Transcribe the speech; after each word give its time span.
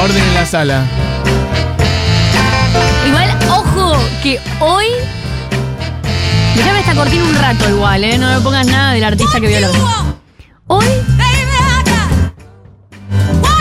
Orden 0.00 0.22
en 0.22 0.34
la 0.34 0.46
sala. 0.46 0.84
Igual, 3.06 3.36
ojo, 3.50 3.96
que 4.22 4.38
hoy. 4.60 4.86
Déjame 6.54 6.78
esta 6.80 6.94
cortina 6.94 7.24
un 7.24 7.34
rato 7.34 7.68
igual, 7.68 8.04
¿eh? 8.04 8.16
No 8.16 8.32
me 8.32 8.40
pongas 8.40 8.64
nada 8.66 8.92
del 8.92 9.02
artista 9.02 9.40
que 9.40 9.48
vio 9.48 9.58
la 9.60 9.70
Hoy, 10.68 10.84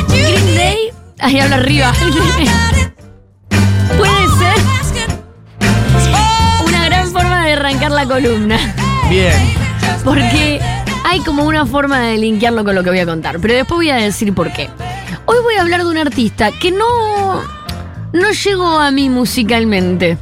Green 0.09 0.55
Day. 0.55 0.77
Ahí 1.19 1.39
habla 1.39 1.55
arriba. 1.55 1.91
Puede 3.97 4.27
ser 4.37 4.53
una 6.65 6.85
gran 6.85 7.11
forma 7.11 7.45
de 7.45 7.53
arrancar 7.53 7.91
la 7.91 8.05
columna. 8.05 8.59
Bien. 9.09 9.33
Porque 10.03 10.59
hay 11.03 11.19
como 11.21 11.45
una 11.45 11.65
forma 11.65 12.01
de 12.01 12.17
linkearlo 12.17 12.63
con 12.63 12.75
lo 12.75 12.83
que 12.83 12.91
voy 12.91 12.99
a 12.99 13.05
contar. 13.05 13.39
Pero 13.39 13.55
después 13.55 13.77
voy 13.77 13.89
a 13.89 13.95
decir 13.95 14.35
por 14.35 14.51
qué. 14.51 14.69
Hoy 15.27 15.37
voy 15.43 15.55
a 15.55 15.61
hablar 15.61 15.83
de 15.83 15.89
un 15.89 15.97
artista 15.97 16.51
que 16.51 16.71
no. 16.71 17.41
no 18.13 18.31
llegó 18.31 18.79
a 18.79 18.91
mí 18.91 19.09
musicalmente. 19.09 20.17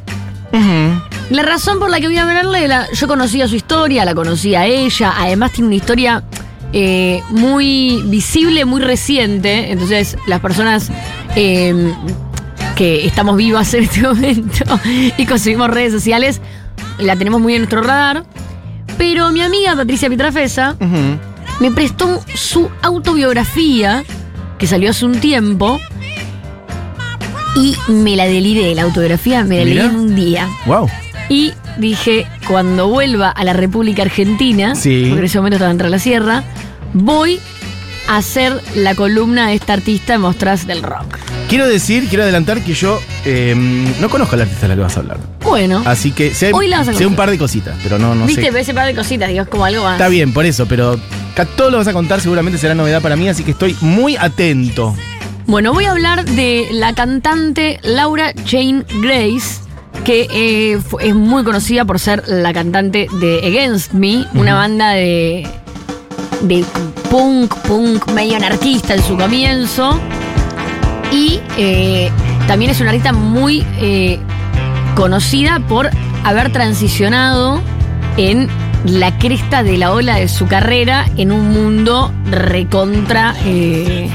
La 1.29 1.41
razón 1.43 1.79
por 1.79 1.89
la 1.89 1.99
que 1.99 2.05
voy 2.07 2.17
a 2.17 2.23
hablarle, 2.23 2.67
la, 2.67 2.87
yo 2.93 3.07
conocía 3.07 3.47
su 3.47 3.55
historia, 3.55 4.05
la 4.05 4.13
conocía 4.13 4.61
a 4.61 4.65
ella, 4.67 5.13
además 5.17 5.51
tiene 5.51 5.67
una 5.67 5.75
historia 5.75 6.23
eh, 6.71 7.21
muy 7.29 8.03
visible, 8.05 8.63
muy 8.63 8.79
reciente, 8.81 9.71
entonces 9.71 10.17
las 10.27 10.39
personas 10.39 10.91
eh, 11.35 11.93
que 12.75 13.05
estamos 13.07 13.37
vivas 13.37 13.73
en 13.73 13.83
este 13.85 14.01
momento 14.07 14.79
y 15.17 15.25
consumimos 15.25 15.69
redes 15.71 15.91
sociales, 15.93 16.41
la 16.99 17.15
tenemos 17.15 17.41
muy 17.41 17.55
en 17.55 17.61
nuestro 17.61 17.81
radar, 17.81 18.23
pero 18.97 19.31
mi 19.31 19.41
amiga 19.41 19.75
Patricia 19.75 20.07
Pietrafesa 20.09 20.75
Ujú. 20.79 21.19
me 21.59 21.71
prestó 21.71 22.23
su 22.35 22.69
autobiografía, 22.83 24.03
que 24.57 24.67
salió 24.67 24.89
hace 24.91 25.05
un 25.05 25.19
tiempo, 25.19 25.79
y 27.55 27.75
me 27.91 28.15
la 28.15 28.25
deliré, 28.25 28.75
la 28.75 28.83
autobiografía, 28.83 29.43
me 29.43 29.59
la 29.59 29.65
leí 29.65 29.79
en 29.79 29.95
un 29.95 30.15
día. 30.15 30.47
Wow. 30.65 30.89
Y 31.29 31.53
dije, 31.77 32.27
cuando 32.47 32.87
vuelva 32.87 33.29
a 33.29 33.43
la 33.43 33.53
República 33.53 34.01
Argentina, 34.03 34.75
Sí. 34.75 35.05
porque 35.07 35.19
en 35.19 35.25
ese 35.25 35.37
momento 35.39 35.55
estaba 35.55 35.71
en 35.71 35.91
la 35.91 35.99
Sierra, 35.99 36.43
voy 36.93 37.39
a 38.07 38.17
hacer 38.17 38.61
la 38.75 38.93
columna 38.93 39.47
de 39.47 39.55
esta 39.55 39.73
artista 39.73 40.13
en 40.15 40.21
Mostras 40.21 40.67
del 40.67 40.83
Rock. 40.83 41.17
Quiero 41.49 41.67
decir, 41.67 42.07
quiero 42.09 42.23
adelantar 42.23 42.61
que 42.61 42.73
yo 42.73 42.99
eh, 43.23 43.55
no 43.99 44.09
conozco 44.09 44.35
a 44.35 44.37
la 44.37 44.43
artista 44.43 44.63
de 44.63 44.69
la 44.69 44.75
que 44.75 44.81
vas 44.81 44.97
a 44.97 44.99
hablar. 44.99 45.17
Bueno, 45.41 45.81
Así 45.85 46.11
que 46.11 46.33
sé, 46.33 46.51
Hoy 46.53 46.67
la 46.67 46.79
vas 46.79 46.89
a 46.89 46.93
sé 46.93 47.05
un 47.05 47.15
par 47.15 47.29
de 47.31 47.37
cositas, 47.37 47.75
pero 47.83 47.97
no, 47.97 48.13
no 48.15 48.25
viste, 48.25 48.51
sé. 48.51 48.59
ese 48.59 48.73
par 48.73 48.85
de 48.87 48.95
cositas, 48.95 49.29
digo, 49.29 49.43
es 49.43 49.47
como 49.47 49.63
algo 49.65 49.83
más. 49.83 49.93
Está 49.93 50.07
bien, 50.09 50.33
por 50.33 50.45
eso, 50.45 50.65
pero 50.67 50.99
todo 51.43 51.69
lo 51.69 51.77
vas 51.77 51.87
a 51.89 51.93
contar 51.93 52.21
seguramente 52.21 52.57
será 52.57 52.73
novedad 52.73 53.01
para 53.01 53.17
mí, 53.17 53.27
así 53.27 53.43
que 53.43 53.51
estoy 53.51 53.75
muy 53.81 54.15
atento. 54.15 54.95
Bueno, 55.47 55.73
voy 55.73 55.85
a 55.85 55.91
hablar 55.91 56.23
de 56.23 56.67
la 56.71 56.93
cantante 56.93 57.79
Laura 57.83 58.31
Jane 58.45 58.85
Grace, 59.01 59.61
que 60.05 60.27
eh, 60.31 60.79
es 61.01 61.15
muy 61.15 61.43
conocida 61.43 61.83
por 61.83 61.99
ser 61.99 62.23
la 62.27 62.53
cantante 62.53 63.07
de 63.19 63.39
Against 63.45 63.91
Me, 63.91 64.25
una 64.33 64.55
banda 64.55 64.91
de, 64.91 65.47
de 66.41 66.63
punk, 67.11 67.53
punk 67.67 68.09
medio 68.11 68.37
anarquista 68.37 68.93
en 68.93 69.03
su 69.03 69.17
comienzo. 69.17 69.99
Y 71.11 71.41
eh, 71.57 72.09
también 72.47 72.71
es 72.71 72.79
una 72.79 72.89
artista 72.89 73.11
muy 73.11 73.65
eh, 73.79 74.19
conocida 74.95 75.59
por 75.59 75.89
haber 76.23 76.51
transicionado 76.51 77.61
en 78.17 78.47
la 78.85 79.17
cresta 79.17 79.63
de 79.63 79.77
la 79.77 79.91
ola 79.93 80.15
de 80.15 80.27
su 80.27 80.47
carrera 80.47 81.05
en 81.17 81.31
un 81.31 81.49
mundo 81.51 82.11
recontra 82.29 83.35
eh, 83.45 84.09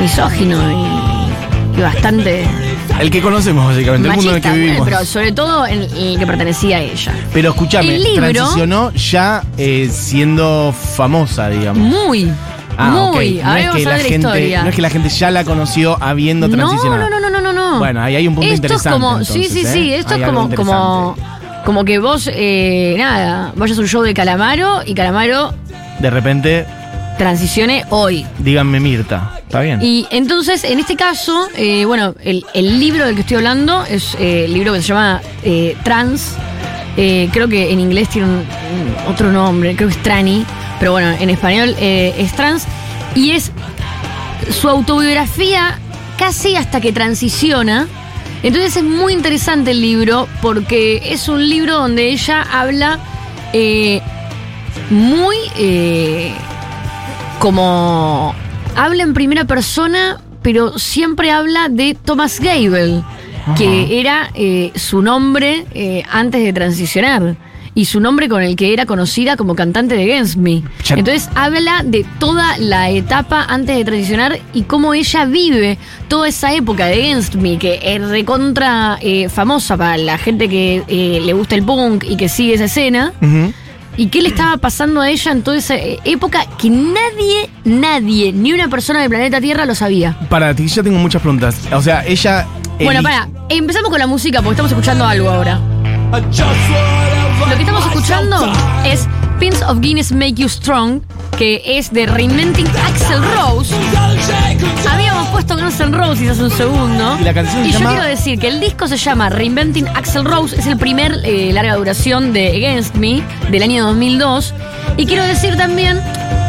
misógino 0.00 0.58
y, 0.70 1.78
y 1.78 1.82
bastante 1.82 2.44
El 3.00 3.10
que 3.10 3.20
conocemos, 3.22 3.66
básicamente, 3.66 4.08
el 4.08 4.14
mundo 4.14 4.30
en 4.30 4.36
el 4.36 4.42
que 4.42 4.50
vivimos. 4.50 4.84
pero 4.88 5.04
sobre 5.04 5.32
todo 5.32 5.66
en 5.66 5.82
el 5.82 6.18
que 6.18 6.26
pertenecía 6.26 6.78
a 6.78 6.80
ella. 6.80 7.12
Pero 7.32 7.50
escúchame, 7.50 7.96
El 7.96 8.02
libro- 8.04 8.30
transicionó 8.32 8.92
ya 8.92 9.42
eh, 9.56 9.88
siendo 9.92 10.74
famosa, 10.96 11.48
digamos. 11.48 11.82
Muy, 11.88 12.30
Ah, 12.78 12.90
muy. 13.12 13.38
ok. 13.38 13.44
No 13.44 13.56
es, 13.56 13.70
que 13.76 13.84
la 13.84 13.98
gente, 13.98 14.14
historia. 14.16 14.62
no 14.62 14.68
es 14.70 14.74
que 14.74 14.82
la 14.82 14.88
gente 14.90 15.08
ya 15.10 15.30
la 15.30 15.44
conoció 15.44 15.98
habiendo 16.00 16.48
no, 16.48 16.56
transicionado. 16.56 17.10
no, 17.10 17.20
no, 17.20 17.28
no, 17.28 17.40
no, 17.40 17.52
no. 17.52 17.78
Bueno, 17.78 18.00
ahí 18.02 18.16
hay 18.16 18.26
un 18.26 18.34
punto 18.34 18.46
esto 18.50 18.66
interesante. 18.66 18.88
Es 18.88 18.92
como, 18.94 19.10
entonces, 19.18 19.34
sí, 19.52 19.60
sí, 19.60 19.66
¿eh? 19.66 19.72
sí. 19.72 19.92
Esto 19.94 20.14
Hay 20.14 20.22
es 20.22 20.26
como. 20.56 21.14
Como 21.64 21.84
que 21.84 21.98
vos, 21.98 22.28
eh, 22.32 22.94
nada, 22.98 23.52
vayas 23.56 23.78
a 23.78 23.80
un 23.80 23.88
show 23.88 24.02
de 24.02 24.14
Calamaro 24.14 24.82
y 24.84 24.94
Calamaro 24.94 25.54
De 26.00 26.10
repente, 26.10 26.66
transicione 27.18 27.84
hoy. 27.90 28.26
díganme 28.38 28.80
Mirta. 28.80 29.38
¿Está 29.46 29.60
bien? 29.60 29.80
Y 29.82 30.06
entonces, 30.10 30.64
en 30.64 30.78
este 30.78 30.96
caso, 30.96 31.46
eh, 31.56 31.84
bueno, 31.84 32.14
el, 32.24 32.44
el 32.54 32.80
libro 32.80 33.04
del 33.04 33.14
que 33.14 33.20
estoy 33.20 33.36
hablando 33.36 33.84
es 33.84 34.14
eh, 34.18 34.46
el 34.46 34.54
libro 34.54 34.72
que 34.72 34.80
se 34.80 34.88
llama 34.88 35.20
eh, 35.44 35.76
Trans. 35.84 36.36
Creo 36.96 37.48
que 37.48 37.72
en 37.72 37.80
inglés 37.80 38.08
tiene 38.10 38.28
un, 38.28 38.34
un 38.34 39.10
otro 39.12 39.32
nombre, 39.32 39.74
creo 39.76 39.88
que 39.88 39.94
es 39.94 40.02
Trani, 40.02 40.44
pero 40.78 40.92
bueno, 40.92 41.10
en 41.18 41.30
español 41.30 41.74
es 41.78 42.32
Trans. 42.34 42.66
Y 43.14 43.30
es 43.30 43.50
su 44.50 44.68
autobiografía 44.68 45.78
casi 46.18 46.54
hasta 46.56 46.80
que 46.82 46.92
transiciona. 46.92 47.86
Entonces 48.42 48.76
es 48.76 48.82
muy 48.82 49.12
interesante 49.12 49.70
el 49.70 49.80
libro 49.80 50.28
porque 50.40 51.12
es 51.12 51.28
un 51.28 51.48
libro 51.48 51.74
donde 51.74 52.08
ella 52.08 52.42
habla 52.42 52.98
eh, 53.52 54.00
muy 54.90 55.36
eh, 55.56 56.34
como 57.38 58.34
habla 58.76 59.02
en 59.02 59.14
primera 59.14 59.44
persona, 59.44 60.20
pero 60.42 60.78
siempre 60.78 61.30
habla 61.30 61.68
de 61.68 61.96
Thomas 62.04 62.40
Gable, 62.40 63.02
que 63.56 64.00
era 64.00 64.30
eh, 64.34 64.72
su 64.76 65.02
nombre 65.02 65.66
eh, 65.74 66.04
antes 66.10 66.42
de 66.42 66.52
transicionar. 66.52 67.36
Y 67.74 67.86
su 67.86 68.00
nombre 68.00 68.28
con 68.28 68.42
el 68.42 68.54
que 68.54 68.74
era 68.74 68.84
conocida 68.84 69.36
como 69.36 69.54
cantante 69.54 69.94
de 69.94 70.02
Against 70.04 70.36
Me. 70.36 70.62
Ya- 70.84 70.96
Entonces 70.96 71.30
habla 71.34 71.82
de 71.84 72.04
toda 72.18 72.58
la 72.58 72.90
etapa 72.90 73.46
antes 73.48 73.74
de 73.76 73.84
transicionar 73.84 74.38
y 74.52 74.62
cómo 74.64 74.92
ella 74.92 75.24
vive 75.24 75.78
toda 76.08 76.28
esa 76.28 76.52
época 76.54 76.84
de 76.86 76.94
Against 76.94 77.36
Me, 77.36 77.56
que 77.58 77.80
es 77.82 78.06
recontra 78.08 78.98
eh, 79.00 79.30
famosa 79.30 79.76
para 79.78 79.96
la 79.96 80.18
gente 80.18 80.50
que 80.50 80.82
eh, 80.86 81.20
le 81.24 81.32
gusta 81.32 81.54
el 81.54 81.62
punk 81.62 82.04
y 82.06 82.16
que 82.18 82.28
sigue 82.28 82.54
esa 82.54 82.64
escena. 82.64 83.12
¿Y 83.96 84.06
qué 84.08 84.22
le 84.22 84.28
estaba 84.28 84.56
pasando 84.58 85.00
a 85.02 85.10
ella 85.10 85.32
en 85.32 85.42
toda 85.42 85.56
esa 85.58 85.74
eh, 85.76 85.98
época 86.04 86.44
que 86.58 86.68
nadie, 86.70 87.48
nadie, 87.64 88.32
ni 88.32 88.52
una 88.52 88.68
persona 88.68 89.00
del 89.00 89.08
planeta 89.10 89.40
Tierra 89.40 89.64
lo 89.66 89.74
sabía? 89.74 90.16
Para 90.28 90.54
ti, 90.54 90.66
yo 90.68 90.82
tengo 90.82 90.98
muchas 90.98 91.20
preguntas. 91.22 91.56
O 91.72 91.80
sea, 91.82 92.04
ella. 92.06 92.46
Bueno, 92.82 93.02
para, 93.02 93.28
empezamos 93.48 93.90
con 93.90 93.98
la 93.98 94.06
música 94.06 94.38
porque 94.40 94.52
estamos 94.54 94.72
escuchando 94.72 95.04
algo 95.06 95.28
ahora. 95.30 95.60
Lo 97.52 97.58
que 97.58 97.64
estamos 97.64 97.84
escuchando 97.84 98.52
es 98.82 99.06
Pins 99.38 99.60
of 99.60 99.80
Guinness 99.80 100.10
Make 100.10 100.32
You 100.36 100.48
Strong, 100.48 101.02
que 101.36 101.60
es 101.66 101.92
de 101.92 102.06
Reinventing 102.06 102.66
Axel 102.66 103.22
Rose. 103.22 103.74
Habíamos 104.90 105.28
puesto 105.28 105.58
Guns 105.58 105.78
N' 105.78 105.94
Roses 105.94 106.30
hace 106.30 106.44
un 106.44 106.50
segundo. 106.50 107.18
Y 107.20 107.24
la 107.24 107.34
canción 107.34 107.62
se 107.62 107.68
Y 107.68 107.72
yo 107.72 107.78
quiero 107.80 108.04
decir 108.04 108.38
que 108.38 108.48
el 108.48 108.58
disco 108.58 108.88
se 108.88 108.96
llama 108.96 109.28
Reinventing 109.28 109.86
Axel 109.88 110.24
Rose, 110.24 110.58
es 110.58 110.66
el 110.66 110.78
primer 110.78 111.20
eh, 111.24 111.52
larga 111.52 111.76
duración 111.76 112.32
de 112.32 112.56
Against 112.56 112.94
Me 112.94 113.22
del 113.50 113.62
año 113.62 113.84
2002. 113.84 114.54
Y 114.96 115.04
quiero 115.04 115.24
decir 115.24 115.54
también 115.58 116.00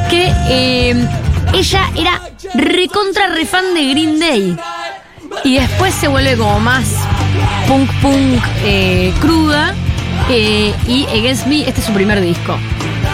que 0.10 0.34
eh, 0.48 1.06
ella 1.54 1.82
era 1.98 2.22
recontra 2.54 3.28
refan 3.28 3.74
de 3.74 3.90
Green 3.90 4.20
Day. 4.22 4.58
Y 5.44 5.56
después 5.58 5.94
se 5.94 6.08
vuelve 6.08 6.38
como 6.38 6.62
más 6.62 6.86
punk 7.68 7.92
punk 8.02 8.42
eh, 8.64 9.14
cruda. 9.20 9.76
Eh, 10.30 10.74
y 10.88 11.06
Against 11.08 11.48
Me, 11.48 11.68
este 11.68 11.80
es 11.82 11.86
su 11.86 11.94
primer 11.94 12.22
disco. 12.22 12.58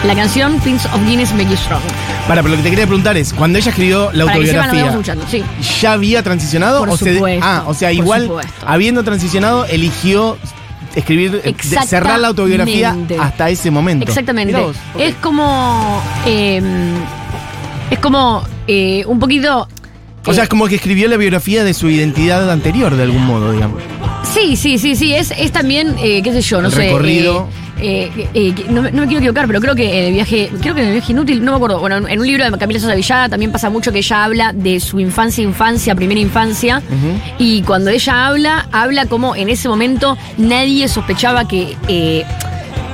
La 0.04 0.14
canción 0.14 0.58
Pins 0.60 0.86
of 0.86 1.04
Guinness 1.06 1.32
Make 1.32 1.50
You 1.50 1.56
Strong. 1.56 1.82
Para, 2.26 2.42
pero 2.42 2.52
lo 2.52 2.56
que 2.56 2.62
te 2.62 2.70
quería 2.70 2.86
preguntar 2.86 3.16
es: 3.16 3.32
cuando 3.34 3.58
ella 3.58 3.70
escribió 3.70 4.10
la 4.12 4.24
Para 4.24 4.38
que 4.38 4.46
sepan 4.46 4.66
lo 4.68 4.72
que 4.72 4.80
autobiografía. 4.80 5.44
sí. 5.60 5.80
¿Ya 5.80 5.92
había 5.92 6.22
transicionado? 6.22 6.78
Por 6.80 6.90
o 6.90 6.96
se- 6.96 7.38
ah, 7.42 7.64
o 7.66 7.74
sea, 7.74 7.92
igual, 7.92 8.26
supuesto. 8.26 8.52
habiendo 8.66 9.02
transicionado, 9.04 9.66
eligió 9.66 10.38
escribir, 10.94 11.40
eh, 11.44 11.54
cerrar 11.86 12.18
la 12.20 12.28
autobiografía 12.28 12.96
hasta 13.20 13.50
ese 13.50 13.70
momento. 13.70 14.06
Exactamente. 14.06 14.54
Vos. 14.58 14.76
Es 14.98 15.14
como. 15.16 16.02
eh, 16.24 16.62
es 17.90 17.98
como 17.98 18.42
eh, 18.68 19.04
un 19.06 19.18
poquito. 19.18 19.68
O 20.26 20.32
sea, 20.32 20.42
eh, 20.42 20.44
es 20.44 20.48
como 20.48 20.66
que 20.66 20.76
escribió 20.76 21.08
la 21.08 21.16
biografía 21.16 21.64
de 21.64 21.74
su 21.74 21.90
identidad 21.90 22.50
anterior, 22.50 22.94
de 22.94 23.02
algún 23.02 23.26
modo, 23.26 23.52
digamos. 23.52 23.82
Sí, 24.24 24.56
sí, 24.56 24.78
sí, 24.78 24.96
sí. 24.96 25.14
Es, 25.14 25.32
es 25.36 25.52
también, 25.52 25.94
eh, 26.02 26.22
qué 26.22 26.32
sé 26.32 26.40
yo, 26.42 26.60
no 26.60 26.68
El 26.68 26.74
sé. 26.74 26.80
recorrido. 26.86 27.48
eh, 27.80 28.10
eh, 28.16 28.28
eh, 28.34 28.54
no, 28.68 28.82
no 28.82 28.90
me 28.90 29.06
quiero 29.06 29.18
equivocar, 29.18 29.46
pero 29.46 29.60
creo 29.60 29.74
que 29.74 29.98
en 29.98 30.04
el 30.06 30.12
viaje, 30.12 30.50
creo 30.60 30.74
que 30.74 30.82
en 30.82 30.88
el 30.88 30.92
viaje 30.94 31.12
inútil, 31.12 31.44
no 31.44 31.52
me 31.52 31.56
acuerdo. 31.56 31.80
Bueno, 31.80 31.96
en 32.06 32.20
un 32.20 32.26
libro 32.26 32.48
de 32.48 32.56
Camila 32.58 32.78
Sosa 32.78 32.94
Villada 32.94 33.28
también 33.28 33.50
pasa 33.50 33.70
mucho 33.70 33.90
que 33.90 33.98
ella 33.98 34.24
habla 34.24 34.52
de 34.52 34.78
su 34.80 35.00
infancia, 35.00 35.42
infancia, 35.42 35.94
primera 35.94 36.20
infancia. 36.20 36.82
Y 37.38 37.62
cuando 37.62 37.90
ella 37.90 38.26
habla, 38.28 38.68
habla 38.70 39.06
como 39.06 39.34
en 39.34 39.48
ese 39.48 39.68
momento 39.68 40.16
nadie 40.36 40.88
sospechaba 40.88 41.48
que. 41.48 42.24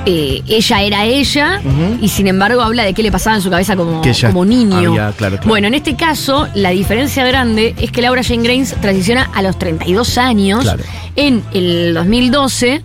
Eh, 0.09 0.41
ella 0.47 0.81
era 0.83 1.03
ella 1.03 1.61
y 2.01 2.07
sin 2.07 2.27
embargo 2.27 2.61
habla 2.61 2.83
de 2.85 2.93
qué 2.93 3.03
le 3.03 3.11
pasaba 3.11 3.35
en 3.35 3.41
su 3.41 3.49
cabeza 3.49 3.75
como, 3.75 4.01
Que 4.01 4.13
como 4.21 4.45
niño. 4.45 4.77
había- 4.77 5.11
claro, 5.11 5.35
claro. 5.35 5.39
Bueno, 5.45 5.67
en 5.67 5.73
este 5.73 5.97
caso, 5.97 6.47
la 6.55 6.69
diferencia 6.69 7.25
grande 7.25 7.75
es 7.77 7.91
que 7.91 8.01
Laura 8.01 8.23
Jane 8.23 8.41
Grace 8.43 8.73
transiciona 8.81 9.29
a 9.35 9.41
los 9.41 9.59
32 9.59 10.17
años. 10.17 10.61
Claro. 10.61 10.81
En 11.17 11.43
el 11.53 11.93
2012 11.93 12.81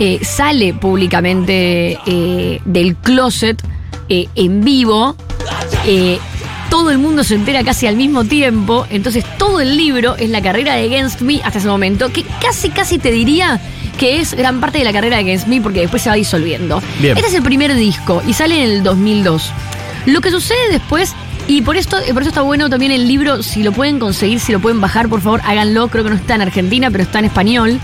eh, 0.00 0.18
sale 0.22 0.74
públicamente 0.74 1.98
eh, 2.06 2.60
del 2.66 2.94
closet 2.96 3.62
eh, 4.10 4.28
en 4.34 4.60
vivo. 4.62 5.16
Todo 6.76 6.90
el 6.90 6.98
mundo 6.98 7.24
se 7.24 7.34
entera 7.34 7.64
casi 7.64 7.86
al 7.86 7.96
mismo 7.96 8.26
tiempo. 8.26 8.86
Entonces, 8.90 9.24
todo 9.38 9.60
el 9.62 9.78
libro 9.78 10.14
es 10.16 10.28
la 10.28 10.42
carrera 10.42 10.74
de 10.74 10.84
Against 10.84 11.22
Me 11.22 11.40
hasta 11.42 11.58
ese 11.58 11.68
momento, 11.68 12.12
que 12.12 12.22
casi, 12.42 12.68
casi 12.68 12.98
te 12.98 13.10
diría 13.10 13.58
que 13.98 14.20
es 14.20 14.34
gran 14.34 14.60
parte 14.60 14.76
de 14.76 14.84
la 14.84 14.92
carrera 14.92 15.16
de 15.16 15.22
Against 15.22 15.46
Me 15.46 15.62
porque 15.62 15.80
después 15.80 16.02
se 16.02 16.10
va 16.10 16.16
disolviendo. 16.16 16.82
Bien. 17.00 17.16
Este 17.16 17.30
es 17.30 17.34
el 17.34 17.42
primer 17.42 17.74
disco 17.74 18.22
y 18.26 18.34
sale 18.34 18.62
en 18.62 18.70
el 18.70 18.82
2002. 18.82 19.52
Lo 20.04 20.20
que 20.20 20.30
sucede 20.30 20.70
después, 20.70 21.14
y 21.48 21.62
por 21.62 21.78
esto, 21.78 21.96
por 22.12 22.20
eso 22.20 22.28
está 22.28 22.42
bueno 22.42 22.68
también 22.68 22.92
el 22.92 23.08
libro, 23.08 23.42
si 23.42 23.62
lo 23.62 23.72
pueden 23.72 23.98
conseguir, 23.98 24.38
si 24.38 24.52
lo 24.52 24.60
pueden 24.60 24.82
bajar, 24.82 25.08
por 25.08 25.22
favor, 25.22 25.40
háganlo. 25.46 25.88
Creo 25.88 26.04
que 26.04 26.10
no 26.10 26.16
está 26.16 26.34
en 26.34 26.42
Argentina, 26.42 26.90
pero 26.90 27.04
está 27.04 27.20
en 27.20 27.24
español. 27.24 27.80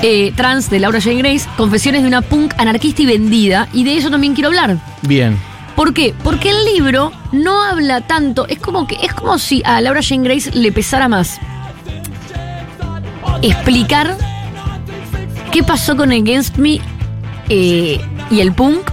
Eh, 0.00 0.32
trans 0.34 0.70
de 0.70 0.78
Laura 0.78 1.02
Jane 1.02 1.18
Grace, 1.18 1.46
Confesiones 1.58 2.00
de 2.00 2.08
una 2.08 2.22
punk 2.22 2.54
anarquista 2.56 3.02
y 3.02 3.06
vendida, 3.06 3.68
y 3.74 3.84
de 3.84 3.98
eso 3.98 4.10
también 4.10 4.32
quiero 4.32 4.48
hablar. 4.48 4.78
Bien. 5.02 5.36
¿Por 5.76 5.94
qué? 5.94 6.14
Porque 6.22 6.50
el 6.50 6.64
libro 6.64 7.12
no 7.32 7.62
habla 7.62 8.02
tanto, 8.02 8.46
es 8.46 8.58
como 8.58 8.86
que 8.86 8.96
es 9.02 9.12
como 9.14 9.38
si 9.38 9.62
a 9.64 9.80
Laura 9.80 10.00
Jane 10.02 10.24
Grace 10.24 10.50
le 10.52 10.70
pesara 10.72 11.08
más 11.08 11.40
explicar 13.42 14.16
qué 15.50 15.62
pasó 15.62 15.96
con 15.96 16.12
Against 16.12 16.56
Me 16.56 16.80
eh, 17.48 18.00
y 18.30 18.40
el 18.40 18.52
punk 18.52 18.90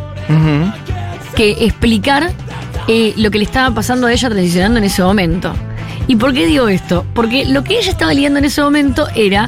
que 1.35 1.51
explicar 1.65 2.31
eh, 2.87 3.13
lo 3.15 3.31
que 3.31 3.37
le 3.37 3.45
estaba 3.45 3.73
pasando 3.73 4.07
a 4.07 4.11
ella 4.11 4.29
transicionando 4.29 4.79
en 4.79 4.83
ese 4.85 5.01
momento. 5.01 5.53
¿Y 6.07 6.15
por 6.15 6.33
qué 6.33 6.45
digo 6.47 6.67
esto? 6.67 7.05
Porque 7.13 7.45
lo 7.45 7.63
que 7.63 7.77
ella 7.77 7.91
estaba 7.91 8.13
lidiando 8.13 8.39
en 8.39 8.45
ese 8.45 8.61
momento 8.61 9.07
era 9.15 9.47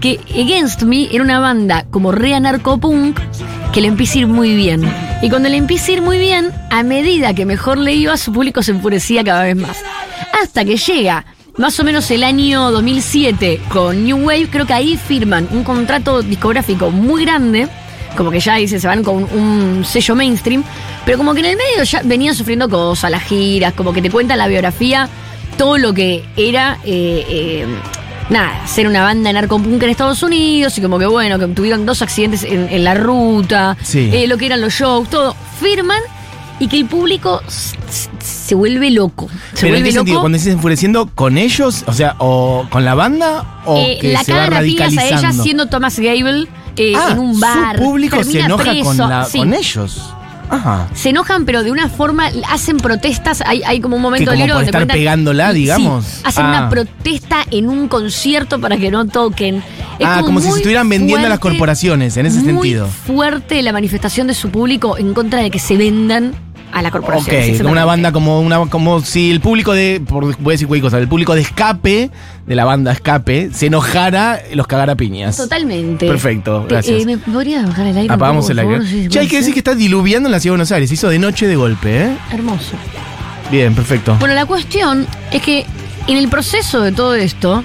que 0.00 0.20
Against 0.30 0.82
Me 0.82 1.08
era 1.14 1.22
una 1.22 1.40
banda 1.40 1.86
como 1.90 2.12
re 2.12 2.34
anarcopunk 2.34 3.18
que 3.72 3.80
le 3.80 3.88
empieza 3.88 4.14
a 4.14 4.22
ir 4.22 4.26
muy 4.26 4.54
bien. 4.54 4.82
Y 5.22 5.28
cuando 5.28 5.50
le 5.50 5.58
empieza 5.58 5.88
a 5.88 5.94
ir 5.94 6.02
muy 6.02 6.18
bien, 6.18 6.50
a 6.70 6.82
medida 6.82 7.34
que 7.34 7.44
mejor 7.44 7.76
le 7.76 7.92
iba, 7.92 8.16
su 8.16 8.32
público 8.32 8.62
se 8.62 8.70
enfurecía 8.70 9.22
cada 9.22 9.42
vez 9.42 9.56
más. 9.56 9.76
Hasta 10.42 10.64
que 10.64 10.78
llega 10.78 11.26
más 11.58 11.78
o 11.78 11.84
menos 11.84 12.10
el 12.10 12.24
año 12.24 12.70
2007 12.70 13.60
con 13.68 14.02
New 14.04 14.16
Wave, 14.16 14.48
creo 14.50 14.66
que 14.66 14.72
ahí 14.72 14.96
firman 14.96 15.46
un 15.50 15.62
contrato 15.62 16.22
discográfico 16.22 16.90
muy 16.90 17.26
grande, 17.26 17.68
como 18.16 18.30
que 18.30 18.40
ya 18.40 18.54
dice, 18.56 18.80
se 18.80 18.86
van 18.86 19.04
con 19.04 19.24
un 19.24 19.84
sello 19.84 20.14
mainstream, 20.14 20.64
pero 21.04 21.18
como 21.18 21.34
que 21.34 21.40
en 21.40 21.46
el 21.46 21.56
medio 21.56 21.84
ya 21.84 22.00
venían 22.02 22.34
sufriendo 22.34 22.70
cosas, 22.70 23.10
las 23.10 23.24
giras, 23.24 23.74
como 23.74 23.92
que 23.92 24.00
te 24.00 24.10
cuentan 24.10 24.38
la 24.38 24.48
biografía, 24.48 25.06
todo 25.58 25.76
lo 25.76 25.92
que 25.92 26.24
era, 26.38 26.78
eh, 26.84 27.26
eh, 27.28 27.66
nada, 28.30 28.66
ser 28.66 28.86
una 28.86 29.02
banda 29.02 29.32
narcopunk 29.32 29.82
en 29.82 29.90
Estados 29.90 30.22
Unidos 30.22 30.76
y 30.78 30.80
como 30.82 30.98
que 30.98 31.06
bueno, 31.06 31.38
que 31.38 31.46
tuvieron 31.48 31.84
dos 31.84 32.00
accidentes 32.02 32.42
en, 32.44 32.68
en 32.70 32.84
la 32.84 32.94
ruta, 32.94 33.76
Sí. 33.82 34.08
eh, 34.12 34.26
lo 34.26 34.38
que 34.38 34.46
eran 34.46 34.60
los 34.60 34.72
shows, 34.72 35.10
todo, 35.10 35.36
firman 35.60 36.00
y 36.58 36.68
que 36.68 36.76
el 36.78 36.86
público 36.86 37.42
se 38.20 38.54
vuelve 38.54 38.90
loco. 38.90 39.28
Se 39.54 39.62
Pero 39.62 39.66
en 39.68 39.72
vuelve 39.74 39.88
qué 39.88 39.94
loco. 39.94 40.00
sentido, 40.06 40.20
cuando 40.20 40.38
dices 40.38 40.54
enfureciendo 40.54 41.06
con 41.14 41.38
ellos, 41.38 41.84
o 41.86 41.92
sea, 41.92 42.16
o 42.18 42.66
con 42.70 42.84
la 42.84 42.94
banda, 42.94 43.62
o 43.64 43.76
Eh, 43.78 43.98
que 44.00 44.12
la 44.12 44.22
se 44.24 44.32
va 44.32 44.38
cagan 44.40 44.52
a 44.52 44.56
radicalizando. 44.58 45.18
ella 45.18 45.32
siendo 45.32 45.66
Thomas 45.66 45.98
Gable 45.98 46.46
eh, 46.76 46.92
Ah, 46.96 47.08
en 47.12 47.18
un 47.18 47.40
bar. 47.40 47.76
Su 47.78 47.82
público 47.82 48.22
se 48.22 48.40
enoja 48.40 48.64
con, 48.64 48.72
preso. 48.96 49.08
la- 49.08 49.24
Sí. 49.24 49.38
con 49.38 49.54
ellos. 49.54 50.14
Ajá. 50.50 50.88
Se 50.94 51.10
enojan, 51.10 51.44
pero 51.44 51.62
de 51.62 51.70
una 51.70 51.88
forma, 51.88 52.28
hacen 52.48 52.76
protestas. 52.78 53.42
Hay, 53.46 53.62
hay 53.64 53.80
como 53.80 53.96
un 53.96 54.02
momento 54.02 54.30
del 54.30 54.40
libro 54.40 54.54
por 54.54 54.64
donde 54.64 54.68
estar 54.70 54.82
cuentan- 54.82 54.96
pegándola, 54.96 55.52
Sí, 55.52 55.58
digamos. 55.58 56.20
hacen 56.24 56.44
Ah. 56.44 56.48
una 56.48 56.68
protesta 56.68 57.38
en 57.50 57.68
un 57.68 57.88
concierto 57.88 58.60
para 58.60 58.76
que 58.76 58.90
no 58.90 59.06
toquen. 59.06 59.56
Es 59.98 60.06
ah, 60.06 60.22
como 60.24 60.40
si 60.40 60.44
se 60.44 60.50
muy 60.50 60.58
estuvieran 60.60 60.88
vendiendo 60.88 61.26
a 61.26 61.30
las 61.30 61.38
corporaciones, 61.38 62.16
en 62.16 62.26
ese 62.26 62.40
muy 62.40 62.46
sentido. 62.52 62.86
fuerte 63.06 63.62
la 63.62 63.72
manifestación 63.72 64.26
de 64.26 64.34
su 64.34 64.50
público 64.50 64.96
en 64.98 65.14
contra 65.14 65.40
de 65.40 65.50
que 65.50 65.58
se 65.58 65.76
vendan 65.76 66.32
a 66.72 66.82
la 66.82 66.90
corporación. 66.90 67.26
Ok, 67.26 67.32
exactamente. 67.32 67.72
una 67.72 67.84
banda 67.84 68.12
como 68.12 68.40
una 68.40 68.58
como 68.66 69.00
si 69.00 69.30
el 69.30 69.40
público 69.40 69.72
de 69.72 70.00
por, 70.06 70.24
voy 70.38 70.52
a 70.52 70.54
decir 70.54 70.68
cualquier 70.68 70.84
cosa, 70.90 70.98
el 70.98 71.08
público 71.08 71.34
de 71.34 71.40
escape 71.42 72.10
de 72.46 72.54
la 72.54 72.64
banda 72.64 72.92
Escape 72.92 73.50
se 73.52 73.66
enojara, 73.66 74.40
los 74.54 74.66
cagara 74.66 74.96
piñas. 74.96 75.36
Totalmente. 75.36 76.06
Perfecto, 76.06 76.66
gracias. 76.68 77.02
eh, 77.02 77.06
¿Me 77.06 77.18
podría 77.18 77.62
bajar 77.64 77.86
el 77.86 77.96
aire? 77.96 78.12
Apagamos 78.12 78.46
poco, 78.46 78.52
el 78.52 78.58
aire. 78.58 78.86
Sí, 78.86 79.08
Che, 79.08 79.20
hay 79.20 79.28
que 79.28 79.36
decir 79.36 79.52
que 79.52 79.60
está 79.60 79.74
diluviando 79.74 80.28
en 80.28 80.32
la 80.32 80.40
ciudad 80.40 80.54
de 80.54 80.58
Buenos 80.58 80.72
Aires. 80.72 80.90
Hizo 80.90 81.08
de 81.08 81.18
noche 81.18 81.46
de 81.46 81.56
golpe, 81.56 82.04
¿eh? 82.06 82.16
Hermoso. 82.32 82.72
Bien, 83.50 83.74
perfecto. 83.74 84.16
Bueno, 84.18 84.34
la 84.34 84.46
cuestión 84.46 85.06
es 85.32 85.42
que 85.42 85.64
en 86.06 86.16
el 86.16 86.28
proceso 86.28 86.80
de 86.80 86.92
todo 86.92 87.14
esto, 87.14 87.62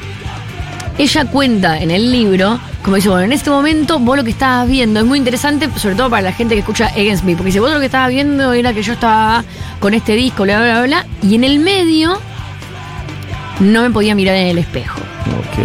ella 0.98 1.26
cuenta 1.26 1.80
en 1.80 1.92
el 1.92 2.12
libro, 2.12 2.60
como 2.82 2.96
dice, 2.96 3.10
bueno, 3.10 3.26
en 3.26 3.34
este 3.34 3.50
momento 3.50 4.00
vos 4.00 4.18
lo 4.18 4.24
que 4.24 4.32
estabas 4.32 4.68
viendo 4.68 5.00
es 5.00 5.06
muy 5.06 5.18
interesante, 5.18 5.70
sobre 5.78 5.96
todo 5.96 6.10
para 6.10 6.22
la 6.22 6.32
gente 6.32 6.56
que 6.56 6.60
escucha 6.60 6.88
Against 6.88 7.24
Me, 7.24 7.34
porque 7.34 7.48
dice, 7.48 7.60
vos 7.60 7.72
lo 7.72 7.80
que 7.80 7.86
estabas 7.88 8.10
viendo 8.10 8.54
era 8.54 8.74
que 8.74 8.82
yo 8.82 8.94
estaba 8.94 9.44
con 9.80 9.94
este 9.94 10.14
disco, 10.16 10.44
bla, 10.44 10.62
bla, 10.62 10.74
bla, 10.80 10.84
bla, 10.84 11.06
y 11.22 11.36
en 11.36 11.44
el 11.44 11.60
medio 11.60 12.20
no 13.60 13.82
me 13.82 13.90
podía 13.90 14.16
mirar 14.16 14.36
en 14.36 14.48
el 14.48 14.58
espejo. 14.58 15.00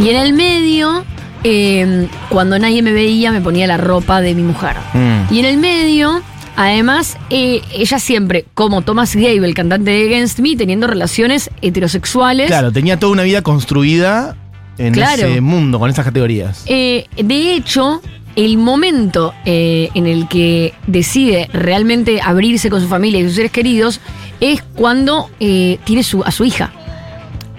Y 0.00 0.08
en 0.08 0.16
el 0.16 0.32
medio, 0.32 1.04
eh, 1.44 2.08
cuando 2.28 2.58
nadie 2.58 2.82
me 2.82 2.92
veía, 2.92 3.32
me 3.32 3.40
ponía 3.40 3.66
la 3.66 3.76
ropa 3.76 4.20
de 4.20 4.34
mi 4.34 4.42
mujer. 4.42 4.76
Mm. 4.94 5.32
Y 5.32 5.40
en 5.40 5.44
el 5.44 5.56
medio, 5.58 6.22
además, 6.56 7.18
eh, 7.28 7.60
ella 7.72 7.98
siempre, 7.98 8.46
como 8.54 8.82
Thomas 8.82 9.14
Gable, 9.14 9.46
el 9.46 9.54
cantante 9.54 9.90
de 9.90 10.06
Against 10.06 10.38
Me, 10.38 10.56
teniendo 10.56 10.86
relaciones 10.86 11.50
heterosexuales. 11.60 12.46
Claro, 12.46 12.72
tenía 12.72 12.98
toda 12.98 13.12
una 13.12 13.22
vida 13.24 13.42
construida 13.42 14.36
en 14.80 14.92
Claro. 14.94 15.26
ese 15.28 15.40
mundo, 15.40 15.78
con 15.78 15.90
esas 15.90 16.04
categorías. 16.04 16.62
Eh, 16.66 17.06
de 17.16 17.54
hecho, 17.54 18.00
el 18.36 18.56
momento 18.58 19.34
eh, 19.44 19.90
en 19.94 20.06
el 20.06 20.26
que 20.28 20.72
decide 20.86 21.48
realmente 21.52 22.20
abrirse 22.22 22.70
con 22.70 22.80
su 22.80 22.88
familia 22.88 23.20
y 23.20 23.24
sus 23.24 23.34
seres 23.34 23.52
queridos 23.52 24.00
es 24.40 24.62
cuando 24.74 25.28
eh, 25.40 25.78
tiene 25.84 26.02
su, 26.02 26.22
a 26.22 26.30
su 26.30 26.44
hija. 26.44 26.72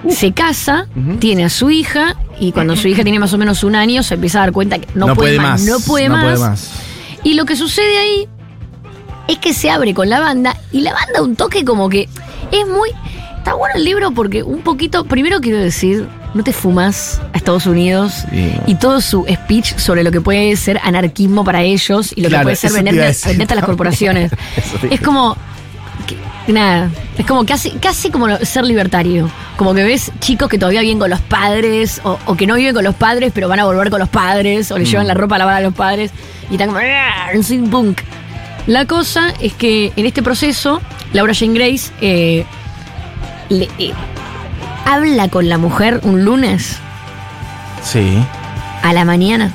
Se 0.09 0.31
casa, 0.31 0.87
tiene 1.19 1.45
a 1.45 1.49
su 1.49 1.69
hija 1.69 2.15
y 2.39 2.53
cuando 2.53 2.75
su 2.75 2.87
hija 2.87 3.03
tiene 3.03 3.19
más 3.19 3.33
o 3.33 3.37
menos 3.37 3.63
un 3.63 3.75
año 3.75 4.01
se 4.01 4.15
empieza 4.15 4.39
a 4.39 4.41
dar 4.41 4.51
cuenta 4.51 4.79
que 4.79 4.87
no, 4.95 5.13
puede, 5.15 5.37
más, 5.37 5.61
no 5.63 5.79
puede 5.79 6.09
más. 6.09 6.71
Y 7.23 7.35
lo 7.35 7.45
que 7.45 7.55
sucede 7.55 7.99
ahí 7.99 8.27
es 9.27 9.37
que 9.37 9.53
se 9.53 9.69
abre 9.69 9.93
con 9.93 10.09
la 10.09 10.19
banda 10.19 10.57
y 10.71 10.81
la 10.81 10.91
banda 10.93 11.21
un 11.21 11.35
toque 11.35 11.63
como 11.63 11.87
que 11.87 12.09
es 12.51 12.67
muy... 12.67 12.89
Está 13.37 13.53
bueno 13.53 13.75
el 13.75 13.83
libro 13.83 14.11
porque 14.11 14.41
un 14.41 14.61
poquito, 14.61 15.03
primero 15.05 15.39
quiero 15.39 15.59
decir, 15.59 16.07
no 16.33 16.43
te 16.43 16.53
fumas 16.53 17.21
a 17.33 17.37
Estados 17.37 17.65
Unidos 17.65 18.23
Sí. 18.31 18.53
y 18.67 18.75
todo 18.75 19.01
su 19.01 19.25
speech 19.31 19.75
sobre 19.77 20.03
lo 20.03 20.11
que 20.11 20.21
puede 20.21 20.55
ser 20.55 20.79
anarquismo 20.83 21.43
para 21.43 21.61
ellos 21.61 22.13
y 22.15 22.21
lo 22.21 22.29
Claro, 22.29 22.41
que 22.41 22.45
puede 22.45 22.55
ser 22.55 22.69
a 22.71 22.73
venderte, 22.73 23.17
venderte 23.27 23.53
a 23.53 23.55
las 23.57 23.65
corporaciones. 23.65 24.31
A 24.83 24.87
es 24.89 25.01
como... 25.01 25.35
nada, 26.47 26.89
es 27.17 27.25
como 27.25 27.45
casi, 27.45 27.71
casi 27.71 28.09
como 28.09 28.35
ser 28.37 28.63
libertario. 28.65 29.29
Como 29.57 29.73
que 29.73 29.83
ves 29.83 30.11
chicos 30.19 30.49
que 30.49 30.57
todavía 30.57 30.81
viven 30.81 30.99
con 30.99 31.09
los 31.09 31.19
padres 31.21 32.01
o, 32.03 32.17
o 32.25 32.35
que 32.35 32.47
no 32.47 32.55
viven 32.55 32.73
con 32.73 32.83
los 32.83 32.95
padres 32.95 33.31
pero 33.33 33.47
van 33.47 33.59
a 33.59 33.65
volver 33.65 33.89
con 33.89 33.99
los 33.99 34.09
padres 34.09 34.71
o 34.71 34.77
le 34.77 34.85
Mm. 34.85 34.87
llevan 34.87 35.07
la 35.07 35.13
ropa 35.13 35.35
a 35.35 35.39
lavar 35.39 35.55
a 35.55 35.61
los 35.61 35.73
padres 35.73 36.11
y 36.49 36.53
están 36.53 36.69
como... 36.69 36.79
"Ah, 36.81 37.29
Soy 37.43 37.59
punk. 37.59 37.99
La 38.67 38.85
cosa 38.85 39.33
es 39.41 39.53
que 39.53 39.91
en 39.95 40.05
este 40.05 40.21
proceso, 40.23 40.81
Laura 41.13 41.33
Jane 41.33 41.53
Grace 41.57 41.91
eh, 42.01 42.45
le- 43.49 43.69
eh, 43.79 43.93
habla 44.85 45.27
con 45.29 45.49
la 45.49 45.57
mujer 45.57 46.01
un 46.03 46.23
lunes 46.25 46.77
Sí. 47.83 48.17
a 48.83 48.93
la 48.93 49.05
mañana. 49.05 49.51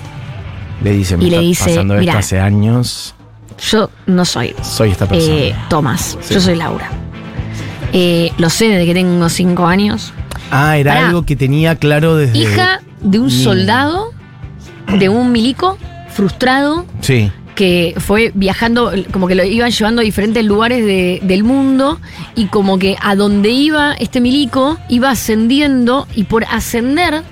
Le 0.82 0.92
dice, 0.92 1.16
me 1.16 1.24
Y 1.24 1.30
le 1.30 1.40
dice, 1.40 1.64
pasando 1.70 1.94
"Mira, 1.94 2.12
esto 2.12 2.18
hace 2.18 2.40
años. 2.40 3.14
Yo 3.70 3.90
no 4.06 4.24
soy 4.24 4.54
Soy 4.62 4.90
esta 4.90 5.06
persona. 5.08 5.34
eh, 5.34 5.56
Tomás, 5.68 6.18
Sí. 6.20 6.34
yo 6.34 6.40
soy 6.40 6.56
Laura. 6.56 6.88
Eh, 7.92 8.30
lo 8.36 8.50
sé 8.50 8.68
desde 8.68 8.84
que 8.84 8.94
tengo 8.94 9.28
cinco 9.28 9.66
años. 9.66 10.12
ah, 10.50 10.76
era 10.76 10.94
pará. 10.94 11.06
algo 11.08 11.24
que 11.24 11.34
tenía 11.36 11.76
claro 11.76 12.16
desde. 12.16 12.36
Hija 12.38 12.80
de 13.00 13.18
un 13.18 13.30
soldado, 13.30 14.12
de 14.98 15.08
un 15.08 15.32
milico 15.32 15.78
frustrado 16.10 16.84
Sí. 17.00 17.30
Que 17.56 17.94
fue 17.98 18.30
viajando, 18.34 18.92
como 19.12 19.26
que 19.26 19.34
lo 19.34 19.42
iban 19.42 19.70
llevando 19.72 20.02
a 20.02 20.04
diferentes 20.04 20.44
lugares 20.44 20.84
de- 20.84 21.18
del 21.24 21.42
mundo 21.42 21.98
y 22.36 22.46
como 22.46 22.78
que 22.78 22.96
a 23.02 23.16
donde 23.16 23.50
iba 23.50 23.94
este 23.94 24.20
milico 24.20 24.78
iba 24.88 25.10
ascendiendo 25.10 26.06
y 26.14 26.22
por 26.24 26.44
ascender 26.44 27.22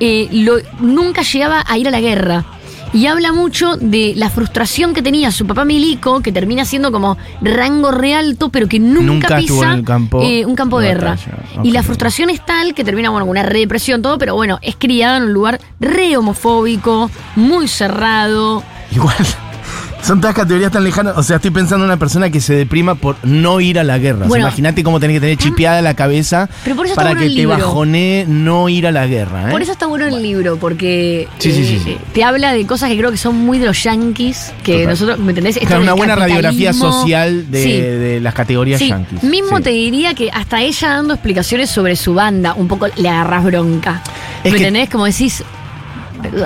eh, 0.00 0.28
lo- 0.32 0.58
nunca 0.80 1.22
llegaba 1.22 1.64
a 1.66 1.76
ir 1.78 1.88
a 1.88 1.90
la 1.90 2.00
guerra. 2.00 2.44
Y 2.92 3.06
habla 3.06 3.32
mucho 3.32 3.76
de 3.76 4.12
la 4.16 4.30
frustración 4.30 4.94
que 4.94 5.02
tenía 5.02 5.30
su 5.32 5.44
papá 5.46 5.64
milico, 5.64 6.20
que 6.20 6.30
termina 6.32 6.64
siendo 6.64 6.92
como 6.92 7.18
rango 7.42 7.90
re 7.90 8.14
alto, 8.14 8.48
pero 8.50 8.68
que 8.68 8.78
nunca, 8.78 9.36
pisa 9.36 9.80
campo 9.84 10.22
eh, 10.22 10.46
un 10.46 10.54
campo 10.54 10.78
de 10.80 10.88
guerra. 10.88 11.16
Y 11.64 11.72
la 11.72 11.82
frustración 11.82 12.30
es 12.30 12.44
tal 12.46 12.72
que 12.74 12.84
termina 12.84 13.10
bueno, 13.10 13.26
con 13.26 13.30
una 13.32 13.42
re 13.42 13.58
depresión, 13.58 14.00
todo, 14.02 14.16
pero 14.18 14.34
bueno, 14.34 14.58
es 14.62 14.76
criada 14.76 15.16
en 15.18 15.24
un 15.24 15.32
lugar 15.32 15.60
re 15.80 16.16
homofóbico, 16.16 17.10
muy 17.34 17.66
cerrado. 17.68 18.62
Igual. 18.94 19.16
Son 20.06 20.20
todas 20.20 20.36
categorías 20.36 20.70
tan 20.70 20.84
lejanas. 20.84 21.14
O 21.16 21.22
sea, 21.22 21.36
estoy 21.36 21.50
pensando 21.50 21.84
en 21.84 21.90
una 21.90 21.98
persona 21.98 22.30
que 22.30 22.40
se 22.40 22.54
deprima 22.54 22.94
por 22.94 23.16
no 23.24 23.60
ir 23.60 23.78
a 23.78 23.84
la 23.84 23.98
guerra. 23.98 24.18
O 24.18 24.20
sea, 24.22 24.28
Bueno. 24.28 24.46
Imagínate 24.46 24.84
cómo 24.84 25.00
tenés 25.00 25.16
que 25.16 25.20
tener 25.20 25.36
chipeada 25.36 25.82
la 25.82 25.94
cabeza 25.94 26.48
Pero 26.62 26.76
por 26.76 26.86
eso 26.86 26.92
está 26.92 27.02
para 27.02 27.10
bueno 27.10 27.20
que 27.20 27.26
el 27.26 27.32
te 27.32 27.38
libro. 27.40 27.56
bajonee 27.58 28.24
no 28.28 28.68
ir 28.68 28.86
a 28.86 28.92
la 28.92 29.06
guerra. 29.06 29.48
¿eh? 29.48 29.50
Por 29.50 29.62
eso 29.62 29.72
está 29.72 29.86
bueno 29.86 30.06
el 30.06 30.22
libro, 30.22 30.56
porque 30.58 31.22
eh, 31.22 31.28
Sí, 31.38 31.50
sí, 31.52 31.64
sí, 31.66 31.80
sí. 31.82 31.96
te 32.12 32.22
habla 32.22 32.52
de 32.52 32.64
cosas 32.66 32.88
que 32.90 32.96
creo 32.96 33.10
que 33.10 33.16
son 33.16 33.34
muy 33.36 33.58
de 33.58 33.66
los 33.66 33.82
yankees, 33.82 34.52
que 34.62 34.72
Total. 34.74 34.88
nosotros, 34.90 35.18
¿me 35.18 35.30
entendés? 35.32 35.56
Esto 35.56 35.66
Claro, 35.66 35.80
del 35.82 35.88
una 35.88 35.94
buena 35.94 36.14
radiografía 36.16 36.70
capitalismo. 36.70 36.92
social 37.02 37.50
de, 37.50 37.62
Sí. 37.62 37.72
de 37.80 38.20
las 38.20 38.34
categorías 38.34 38.78
Sí, 38.78 38.88
yanquis. 38.88 39.22
mismo 39.24 39.60
te 39.60 39.70
diría 39.70 40.14
que 40.14 40.30
hasta 40.30 40.60
ella 40.62 40.88
dando 40.88 41.14
explicaciones 41.14 41.68
sobre 41.68 41.96
su 41.96 42.14
banda, 42.14 42.54
un 42.54 42.68
poco 42.68 42.86
le 42.96 43.08
agarras 43.08 43.44
bronca. 43.44 44.02
Es 44.44 44.52
¿Me 44.52 44.58
que- 44.58 44.66
entendés? 44.68 44.88
Como 44.90 45.04
decís. 45.06 45.42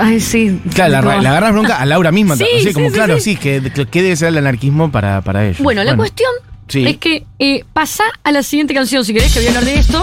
Ay, 0.00 0.20
sí. 0.20 0.60
Claro, 0.74 1.08
la, 1.08 1.20
la 1.22 1.30
agarras 1.30 1.52
bronca 1.52 1.76
a 1.80 1.86
Laura 1.86 2.12
misma. 2.12 2.36
Sí, 2.36 2.44
como 2.72 2.88
sí, 2.88 2.92
claro, 2.94 3.18
sí. 3.20 3.36
que, 3.36 3.60
que 3.90 4.02
debe 4.02 4.16
ser 4.16 4.28
el 4.28 4.38
anarquismo 4.38 4.90
para, 4.90 5.20
para 5.22 5.44
ellos. 5.46 5.58
Bueno, 5.60 5.82
la 5.84 5.96
cuestión 5.96 6.30
es 6.72 6.96
que 6.98 7.24
eh, 7.38 7.64
pasa 7.72 8.04
a 8.22 8.30
la 8.32 8.42
siguiente 8.42 8.74
canción, 8.74 9.04
si 9.04 9.12
querés 9.12 9.32
que 9.32 9.40
voy 9.40 9.46
a 9.46 9.50
hablar 9.50 9.64
de 9.64 9.74
esto. 9.78 10.02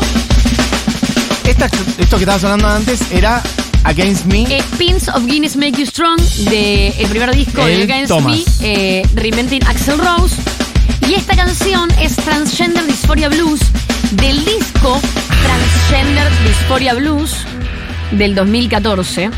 Esta- 1.45 1.65
esto 1.97 2.17
que 2.17 2.23
estabas 2.23 2.43
hablando 2.43 2.67
antes 2.67 2.99
era 3.11 3.41
Against 3.85 4.25
Me. 4.25 4.41
Eh, 4.43 4.61
Pins 4.77 5.07
of 5.07 5.25
Guinness 5.25 5.55
Make 5.55 5.73
You 5.79 5.85
Strong, 5.85 6.19
de 6.49 6.89
el 6.89 7.07
primer 7.07 7.33
disco 7.35 7.63
de 7.65 7.83
Against 7.83 8.09
Thomas. 8.09 8.37
Me, 8.61 8.67
eh, 8.99 9.03
Reinventing 9.15 9.65
Axel 9.65 9.97
Rose. 9.97 10.35
Y 11.07 11.13
esta 11.13 11.35
canción 11.37 11.89
es 12.01 12.15
Transgender 12.17 12.85
Dysphoria 12.85 13.29
Blues, 13.29 13.61
del 14.11 14.43
disco 14.43 14.99
Transgender 15.43 16.27
Dysphoria 16.45 16.93
Blues 16.95 17.45
del 18.11 18.35
2014. 18.35 19.29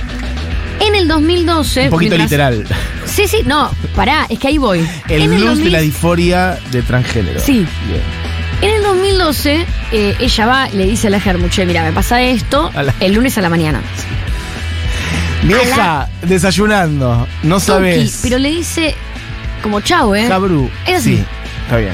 En 0.82 0.96
el 0.96 1.08
2012. 1.08 1.86
un 1.86 1.90
poquito 1.90 2.16
mientras- 2.16 2.52
literal. 2.54 2.66
Sí, 3.06 3.28
sí, 3.28 3.38
no, 3.46 3.70
pará, 3.96 4.26
es 4.30 4.40
que 4.40 4.48
ahí 4.48 4.58
voy. 4.58 4.88
El 5.10 5.24
En 5.24 5.30
blues 5.30 5.42
de 5.42 5.48
2000 5.50 5.72
la 5.74 5.80
disforia 5.82 6.58
de 6.72 6.82
transgénero. 6.82 7.40
Sí. 7.42 7.66
Bien. 7.88 8.02
En 8.62 8.76
el 8.76 8.84
2012, 8.84 9.66
eh, 9.92 10.16
ella 10.20 10.46
va, 10.46 10.70
le 10.70 10.86
dice 10.86 11.08
a 11.08 11.10
la 11.10 11.20
Germuche, 11.20 11.66
mira, 11.66 11.84
me 11.84 11.92
pasa 11.94 12.22
esto 12.22 12.72
la- 12.74 12.94
el 13.00 13.14
lunes 13.14 13.38
a 13.38 13.42
la 13.42 13.50
mañana. 13.50 13.82
Vieja, 15.44 16.10
desayunando. 16.24 17.28
No 17.44 17.56
Tuki, 17.56 17.66
sabes. 17.66 18.20
pero 18.22 18.38
le 18.38 18.50
dice 18.50 18.96
como 19.64 19.80
chau, 19.82 20.14
¿eh? 20.14 20.28
Cabru. 20.28 20.70
Es 20.86 20.98
así. 20.98 21.18
Sí, 21.18 21.26
está 21.64 21.78
bien. 21.78 21.94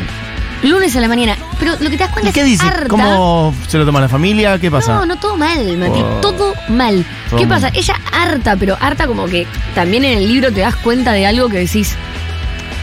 Lunes 0.63 0.95
a 0.95 0.99
la 1.01 1.07
mañana. 1.07 1.37
Pero 1.59 1.71
lo 1.73 1.89
que 1.89 1.97
te 1.97 1.97
das 1.97 2.09
¿Y 2.09 2.13
cuenta 2.13 2.31
qué 2.31 2.39
es 2.41 2.45
dice? 2.45 2.65
harta. 2.65 2.87
¿Cómo 2.87 3.53
se 3.67 3.77
lo 3.77 3.85
toma 3.85 4.01
la 4.01 4.09
familia? 4.09 4.59
¿Qué 4.59 4.69
pasa? 4.69 4.95
No, 4.95 5.05
no, 5.05 5.15
todo 5.17 5.37
mal, 5.37 5.77
Mati. 5.77 6.01
Oh. 6.01 6.19
Todo 6.21 6.53
mal. 6.69 7.05
Todo 7.29 7.39
¿Qué 7.39 7.45
mal. 7.45 7.61
pasa? 7.61 7.71
Ella 7.75 7.95
harta, 8.11 8.55
pero 8.55 8.77
harta 8.79 9.07
como 9.07 9.25
que 9.27 9.47
también 9.73 10.03
en 10.03 10.17
el 10.17 10.27
libro 10.27 10.51
te 10.51 10.61
das 10.61 10.75
cuenta 10.75 11.11
de 11.13 11.25
algo 11.25 11.49
que 11.49 11.57
decís. 11.59 11.95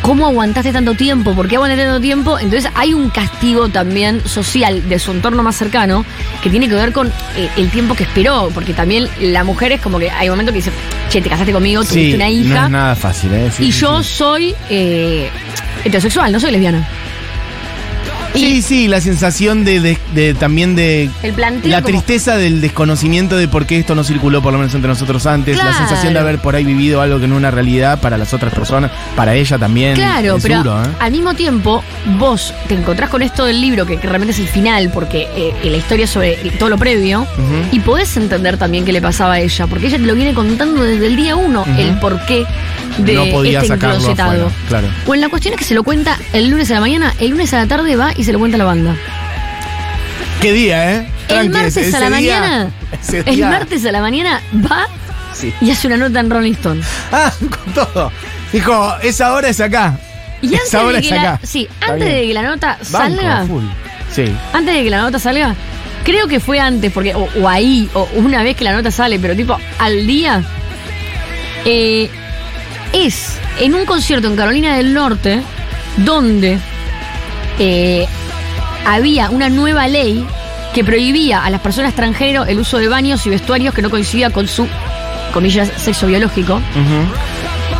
¿Cómo 0.00 0.26
aguantaste 0.26 0.72
tanto 0.72 0.94
tiempo? 0.94 1.32
¿Por 1.32 1.46
qué 1.46 1.54
aguantaste 1.54 1.84
tanto 1.84 2.00
tiempo? 2.00 2.36
Entonces 2.36 2.68
hay 2.74 2.92
un 2.92 3.08
castigo 3.08 3.68
también 3.68 4.20
social 4.26 4.88
de 4.88 4.98
su 4.98 5.12
entorno 5.12 5.44
más 5.44 5.54
cercano 5.54 6.04
que 6.42 6.50
tiene 6.50 6.68
que 6.68 6.74
ver 6.74 6.92
con 6.92 7.06
eh, 7.36 7.48
el 7.56 7.70
tiempo 7.70 7.94
que 7.94 8.02
esperó. 8.02 8.50
Porque 8.52 8.74
también 8.74 9.08
la 9.20 9.44
mujer 9.44 9.70
es 9.70 9.80
como 9.80 10.00
que 10.00 10.10
hay 10.10 10.28
momentos 10.28 10.52
que 10.54 10.56
dice, 10.58 10.72
che, 11.08 11.20
te 11.22 11.28
casaste 11.28 11.52
conmigo, 11.52 11.82
tuviste 11.84 12.00
sí, 12.10 12.14
una 12.16 12.24
no 12.24 12.30
hija. 12.32 12.64
es 12.64 12.70
nada 12.70 12.96
fácil, 12.96 13.32
¿eh? 13.32 13.52
Sí, 13.56 13.62
y 13.66 13.72
sí, 13.72 13.78
yo 13.78 14.02
soy 14.02 14.56
eh, 14.68 15.30
heterosexual, 15.84 16.32
no 16.32 16.40
soy 16.40 16.50
lesbiana. 16.50 16.84
Sí, 18.34 18.62
sí, 18.62 18.88
la 18.88 19.00
sensación 19.00 19.64
de, 19.64 19.80
de- 19.80 19.98
de- 20.14 20.34
también 20.34 20.74
de 20.74 21.10
El 21.22 21.34
la 21.64 21.82
como- 21.82 21.86
tristeza 21.92 22.36
del 22.36 22.60
desconocimiento 22.60 23.36
de 23.36 23.46
por 23.48 23.66
qué 23.66 23.78
esto 23.78 23.94
no 23.94 24.04
circuló 24.04 24.40
por 24.42 24.52
lo 24.52 24.58
menos 24.58 24.74
entre 24.74 24.88
nosotros 24.88 25.26
antes, 25.26 25.56
la 25.58 25.76
sensación 25.76 26.14
de 26.14 26.20
haber 26.20 26.38
por 26.38 26.54
ahí 26.56 26.64
vivido 26.64 27.00
algo 27.02 27.20
que 27.20 27.26
no 27.28 27.34
es 27.34 27.38
una 27.38 27.50
realidad 27.50 28.00
para 28.00 28.16
las 28.16 28.32
otras 28.32 28.54
personas, 28.54 28.90
para 29.16 29.34
ella 29.34 29.58
también. 29.58 29.94
Claro, 29.94 30.38
pero 30.40 30.58
duro, 30.58 30.82
¿eh? 30.82 30.86
al 30.98 31.12
mismo 31.12 31.34
tiempo 31.34 31.84
vos 32.18 32.54
te 32.68 32.74
encontrás 32.74 33.10
con 33.10 33.22
esto 33.22 33.44
del 33.44 33.60
libro, 33.60 33.84
que, 33.86 33.98
que 33.98 34.06
realmente 34.08 34.32
es 34.32 34.38
el 34.40 34.48
final, 34.48 34.90
porque 34.92 35.28
eh, 35.36 35.52
la 35.64 35.76
historia 35.76 36.04
es 36.04 36.10
sobre 36.10 36.34
todo 36.58 36.70
lo 36.70 36.78
previo, 36.78 37.26
y 37.70 37.80
podés 37.80 38.16
entender 38.16 38.56
también 38.56 38.84
qué 38.84 38.92
le 38.92 39.02
pasaba 39.02 39.34
a 39.34 39.40
ella, 39.40 39.66
porque 39.66 39.86
ella 39.88 39.98
te 39.98 40.04
lo 40.04 40.14
viene 40.14 40.32
contando 40.34 40.82
desde 40.82 41.06
el 41.06 41.16
día 41.16 41.36
uno, 41.36 41.62
Ujú. 41.62 41.70
el 41.80 41.98
porqué 41.98 42.44
de 42.98 43.14
no 43.14 43.26
podía 43.26 43.58
este 43.60 43.68
sacarlo 43.68 44.10
afuera, 44.10 44.48
claro. 44.68 44.88
Bueno, 45.06 45.22
la 45.22 45.28
cuestión 45.28 45.54
es 45.54 45.58
que 45.58 45.64
se 45.64 45.74
lo 45.74 45.82
cuenta 45.82 46.18
el 46.32 46.48
lunes 46.48 46.70
a 46.70 46.74
la 46.74 46.80
mañana, 46.80 47.14
el 47.18 47.30
lunes 47.30 47.52
a 47.54 47.58
la 47.58 47.66
tarde 47.66 47.96
va 47.96 48.12
y 48.16 48.21
se 48.24 48.32
lo 48.32 48.38
cuenta 48.38 48.56
a 48.56 48.58
la 48.58 48.64
banda. 48.64 48.94
¿Qué 50.40 50.52
día, 50.52 50.92
eh? 50.96 51.08
El 51.28 51.50
martes 51.50 51.76
ese 51.76 51.96
a 51.96 52.00
la 52.00 52.10
mañana, 52.10 52.70
el 53.26 53.40
martes 53.40 53.84
a 53.86 53.92
la 53.92 54.00
mañana 54.00 54.40
va 54.54 54.86
Sí. 55.32 55.52
y 55.62 55.70
hace 55.70 55.86
una 55.86 55.96
nota 55.96 56.20
en 56.20 56.28
Rolling 56.30 56.52
Stone. 56.52 56.82
Ah, 57.10 57.32
con 57.40 57.72
todo. 57.74 58.12
Dijo, 58.52 58.94
esa 59.02 59.32
hora 59.32 59.48
es 59.48 59.60
acá. 59.60 59.98
Y 60.42 60.48
antes 60.48 60.64
Esa 60.68 60.84
hora 60.84 60.96
de 60.96 61.02
que 61.02 61.08
es 61.08 61.14
la, 61.14 61.22
acá. 61.34 61.40
sí, 61.42 61.68
Está 61.70 61.86
antes 61.92 62.06
bien. 62.06 62.20
de 62.20 62.26
que 62.26 62.34
la 62.34 62.42
nota 62.42 62.78
Banco, 62.90 63.16
salga, 63.16 63.46
full. 63.46 63.62
Sí. 64.14 64.24
antes 64.52 64.74
de 64.74 64.82
que 64.82 64.90
la 64.90 64.98
nota 65.00 65.18
salga, 65.18 65.54
creo 66.04 66.26
que 66.28 66.38
fue 66.40 66.58
antes, 66.60 66.92
porque, 66.92 67.14
o, 67.14 67.28
o 67.40 67.48
ahí, 67.48 67.88
o 67.94 68.08
una 68.16 68.42
vez 68.42 68.56
que 68.56 68.64
la 68.64 68.72
nota 68.72 68.90
sale, 68.90 69.18
pero 69.20 69.34
tipo 69.36 69.56
al 69.78 70.06
día, 70.06 70.42
eh, 71.64 72.10
es 72.92 73.36
en 73.60 73.74
un 73.74 73.86
concierto 73.86 74.26
en 74.26 74.36
Carolina 74.36 74.76
del 74.76 74.92
Norte, 74.92 75.40
donde 75.98 76.58
eh, 77.58 78.06
había 78.86 79.30
una 79.30 79.48
nueva 79.48 79.88
ley 79.88 80.24
que 80.74 80.84
prohibía 80.84 81.44
a 81.44 81.50
las 81.50 81.60
personas 81.60 81.94
transgénero 81.94 82.44
el 82.44 82.58
uso 82.58 82.78
de 82.78 82.88
baños 82.88 83.24
y 83.26 83.30
vestuarios 83.30 83.74
que 83.74 83.82
no 83.82 83.90
coincidía 83.90 84.30
con 84.30 84.48
su, 84.48 84.66
comillas, 85.34 85.70
sexo 85.76 86.06
biológico. 86.06 86.60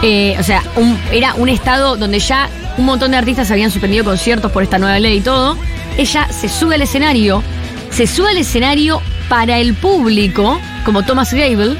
Eh, 0.02 0.37
o 0.38 0.43
sea, 0.43 0.62
un- 0.76 0.99
era 1.12 1.35
un 1.35 1.49
estado 1.49 1.97
donde 1.97 2.19
ya 2.19 2.49
un 2.76 2.85
montón 2.87 3.11
de 3.12 3.17
artistas 3.19 3.50
habían 3.50 3.71
suspendido 3.71 4.05
conciertos 4.05 4.50
por 4.52 4.62
esta 4.62 4.79
nueva 4.79 4.99
ley 4.99 5.19
y 5.19 5.21
todo. 5.21 5.57
Ella 5.97 6.29
se 6.31 6.49
sube 6.49 6.75
al 6.75 6.83
escenario, 6.83 7.43
se 7.91 8.07
sube 8.07 8.31
al 8.31 8.37
escenario 8.38 9.00
para 9.29 9.59
el 9.59 9.75
público, 9.75 10.59
como 10.85 11.02
Thomas 11.05 11.33
Gable, 11.33 11.76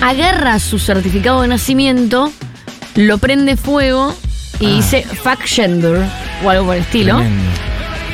agarra 0.00 0.58
su 0.58 0.78
certificado 0.78 1.42
de 1.42 1.48
nacimiento, 1.48 2.32
lo 2.94 3.18
prende 3.18 3.56
fuego 3.56 4.14
y 4.60 4.66
Ah. 4.66 4.70
dice 4.76 5.02
fuck 5.22 5.40
gender 5.44 6.04
o 6.44 6.50
algo 6.50 6.66
por 6.66 6.76
el 6.76 6.82
estilo. 6.82 7.16
Tremendo. 7.16 7.50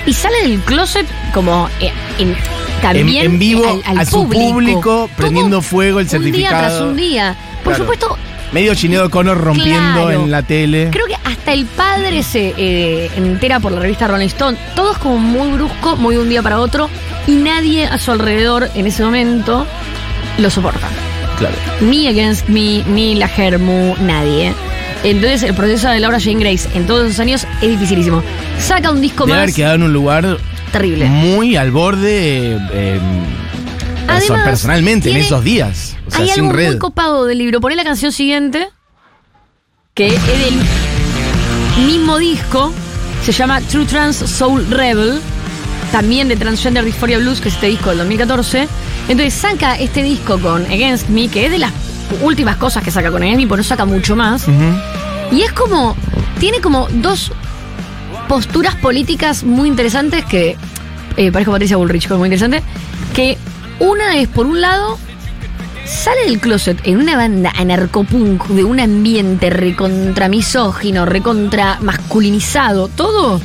Y 0.06 0.12
sale 0.12 0.42
del 0.42 0.60
closet 0.60 1.06
como 1.34 1.68
eh, 1.80 1.90
en, 2.18 2.36
también 2.80 3.24
En- 3.26 3.32
en 3.32 3.38
vivo, 3.38 3.64
al, 3.68 3.82
al 3.84 3.98
a 4.00 4.04
su 4.06 4.28
público, 4.28 5.10
prendiendo 5.16 5.60
fuego 5.62 5.98
el 6.00 6.06
Un 6.06 6.10
día 6.10 6.18
certificado. 6.20 6.60
tras 6.60 6.80
un 6.80 6.96
día. 6.96 7.36
Por 7.64 7.72
Claro. 7.74 7.84
supuesto, 7.84 8.18
Medio 8.52 8.74
Chinedo 8.76 9.10
Connor 9.10 9.36
rompiendo 9.36 10.04
Claro. 10.04 10.10
en 10.22 10.30
la 10.30 10.42
tele. 10.42 10.88
Creo 10.92 11.06
que 11.06 11.16
hasta 11.24 11.52
el 11.52 11.66
padre 11.66 12.22
se 12.22 12.54
eh, 12.56 13.10
entera 13.16 13.58
por 13.58 13.72
la 13.72 13.80
revista 13.80 14.06
Rolling 14.06 14.26
Stone. 14.28 14.56
Todo 14.76 14.92
es 14.92 14.98
como 14.98 15.18
muy 15.18 15.48
brusco, 15.50 15.96
muy 15.96 16.14
de 16.14 16.22
un 16.22 16.28
día 16.28 16.42
para 16.42 16.60
otro. 16.60 16.88
Y 17.26 17.32
nadie 17.32 17.86
a 17.86 17.98
su 17.98 18.12
alrededor 18.12 18.70
en 18.76 18.86
ese 18.86 19.02
momento 19.02 19.66
lo 20.38 20.48
soporta. 20.50 20.86
Claro. 21.38 21.56
Ni 21.80 22.06
Against 22.06 22.46
Me, 22.48 22.84
ni 22.86 23.16
la 23.16 23.26
Germu, 23.26 23.96
nadie. 24.00 24.54
Entonces 25.10 25.44
el 25.44 25.54
proceso 25.54 25.88
de 25.88 26.00
Laura 26.00 26.18
Jane 26.20 26.40
Grace 26.40 26.68
en 26.74 26.84
todos 26.86 27.06
esos 27.06 27.20
años 27.20 27.46
es 27.62 27.68
dificilísimo. 27.70 28.22
Saca 28.58 28.90
un 28.90 29.00
disco 29.00 29.24
Debe 29.24 29.36
más 29.36 29.42
haber 29.44 29.54
quedado 29.54 29.74
en 29.76 29.82
un 29.84 29.92
lugar 29.92 30.36
terrible. 30.72 31.04
muy 31.06 31.54
al 31.54 31.70
borde 31.70 32.58
eh, 32.72 33.00
Además, 34.08 34.42
personalmente 34.44 35.10
en 35.10 35.16
esos 35.18 35.44
días. 35.44 35.96
O 36.08 36.10
sea, 36.10 36.20
Hay 36.24 36.30
algo 36.30 36.52
red. 36.52 36.70
muy 36.70 36.78
copado 36.78 37.24
del 37.24 37.38
libro. 37.38 37.60
Poné 37.60 37.76
la 37.76 37.84
canción 37.84 38.10
siguiente, 38.10 38.68
que 39.94 40.08
es 40.08 40.26
del 40.26 41.86
mismo 41.86 42.18
disco. 42.18 42.72
Se 43.24 43.30
llama 43.32 43.60
True 43.60 43.84
Trans 43.86 44.16
Soul 44.16 44.66
Rebel. 44.70 45.20
También 45.92 46.26
de 46.26 46.36
Transgender 46.36 46.84
Dysphoria 46.84 47.18
Blues, 47.18 47.40
que 47.40 47.48
es 47.48 47.54
este 47.54 47.68
disco 47.68 47.90
del 47.90 47.98
2014. 47.98 48.66
Entonces 49.08 49.34
saca 49.34 49.78
este 49.78 50.02
disco 50.02 50.38
con 50.40 50.64
Against 50.66 51.08
Me, 51.10 51.28
que 51.28 51.46
es 51.46 51.52
de 51.52 51.58
las 51.58 51.72
últimas 52.22 52.56
cosas 52.56 52.82
que 52.82 52.90
saca 52.90 53.10
con 53.10 53.20
Me, 53.20 53.46
porque 53.46 53.58
no 53.58 53.64
saca 53.64 53.84
mucho 53.84 54.16
más. 54.16 54.46
Y 55.32 55.42
es 55.42 55.52
como. 55.52 55.96
Tiene 56.38 56.60
como 56.60 56.86
dos 56.90 57.32
posturas 58.28 58.74
políticas 58.76 59.44
muy 59.44 59.68
interesantes 59.68 60.24
que. 60.24 60.56
Eh, 61.16 61.32
parezco 61.32 61.52
Patricia 61.52 61.76
Bullrich, 61.76 62.06
pero 62.08 62.18
muy 62.18 62.26
interesante. 62.26 62.62
Que 63.14 63.38
una 63.78 64.16
es, 64.16 64.28
por 64.28 64.46
un 64.46 64.60
lado, 64.60 64.98
sale 65.86 66.26
del 66.26 66.40
closet 66.40 66.78
en 66.84 66.98
una 66.98 67.16
banda 67.16 67.52
anarcopunk 67.56 68.46
de 68.48 68.64
un 68.64 68.80
ambiente 68.80 69.50
recontra 69.50 70.28
misógino, 70.28 71.06
recontra 71.06 71.78
masculinizado, 71.80 72.88
todo. 72.88 73.40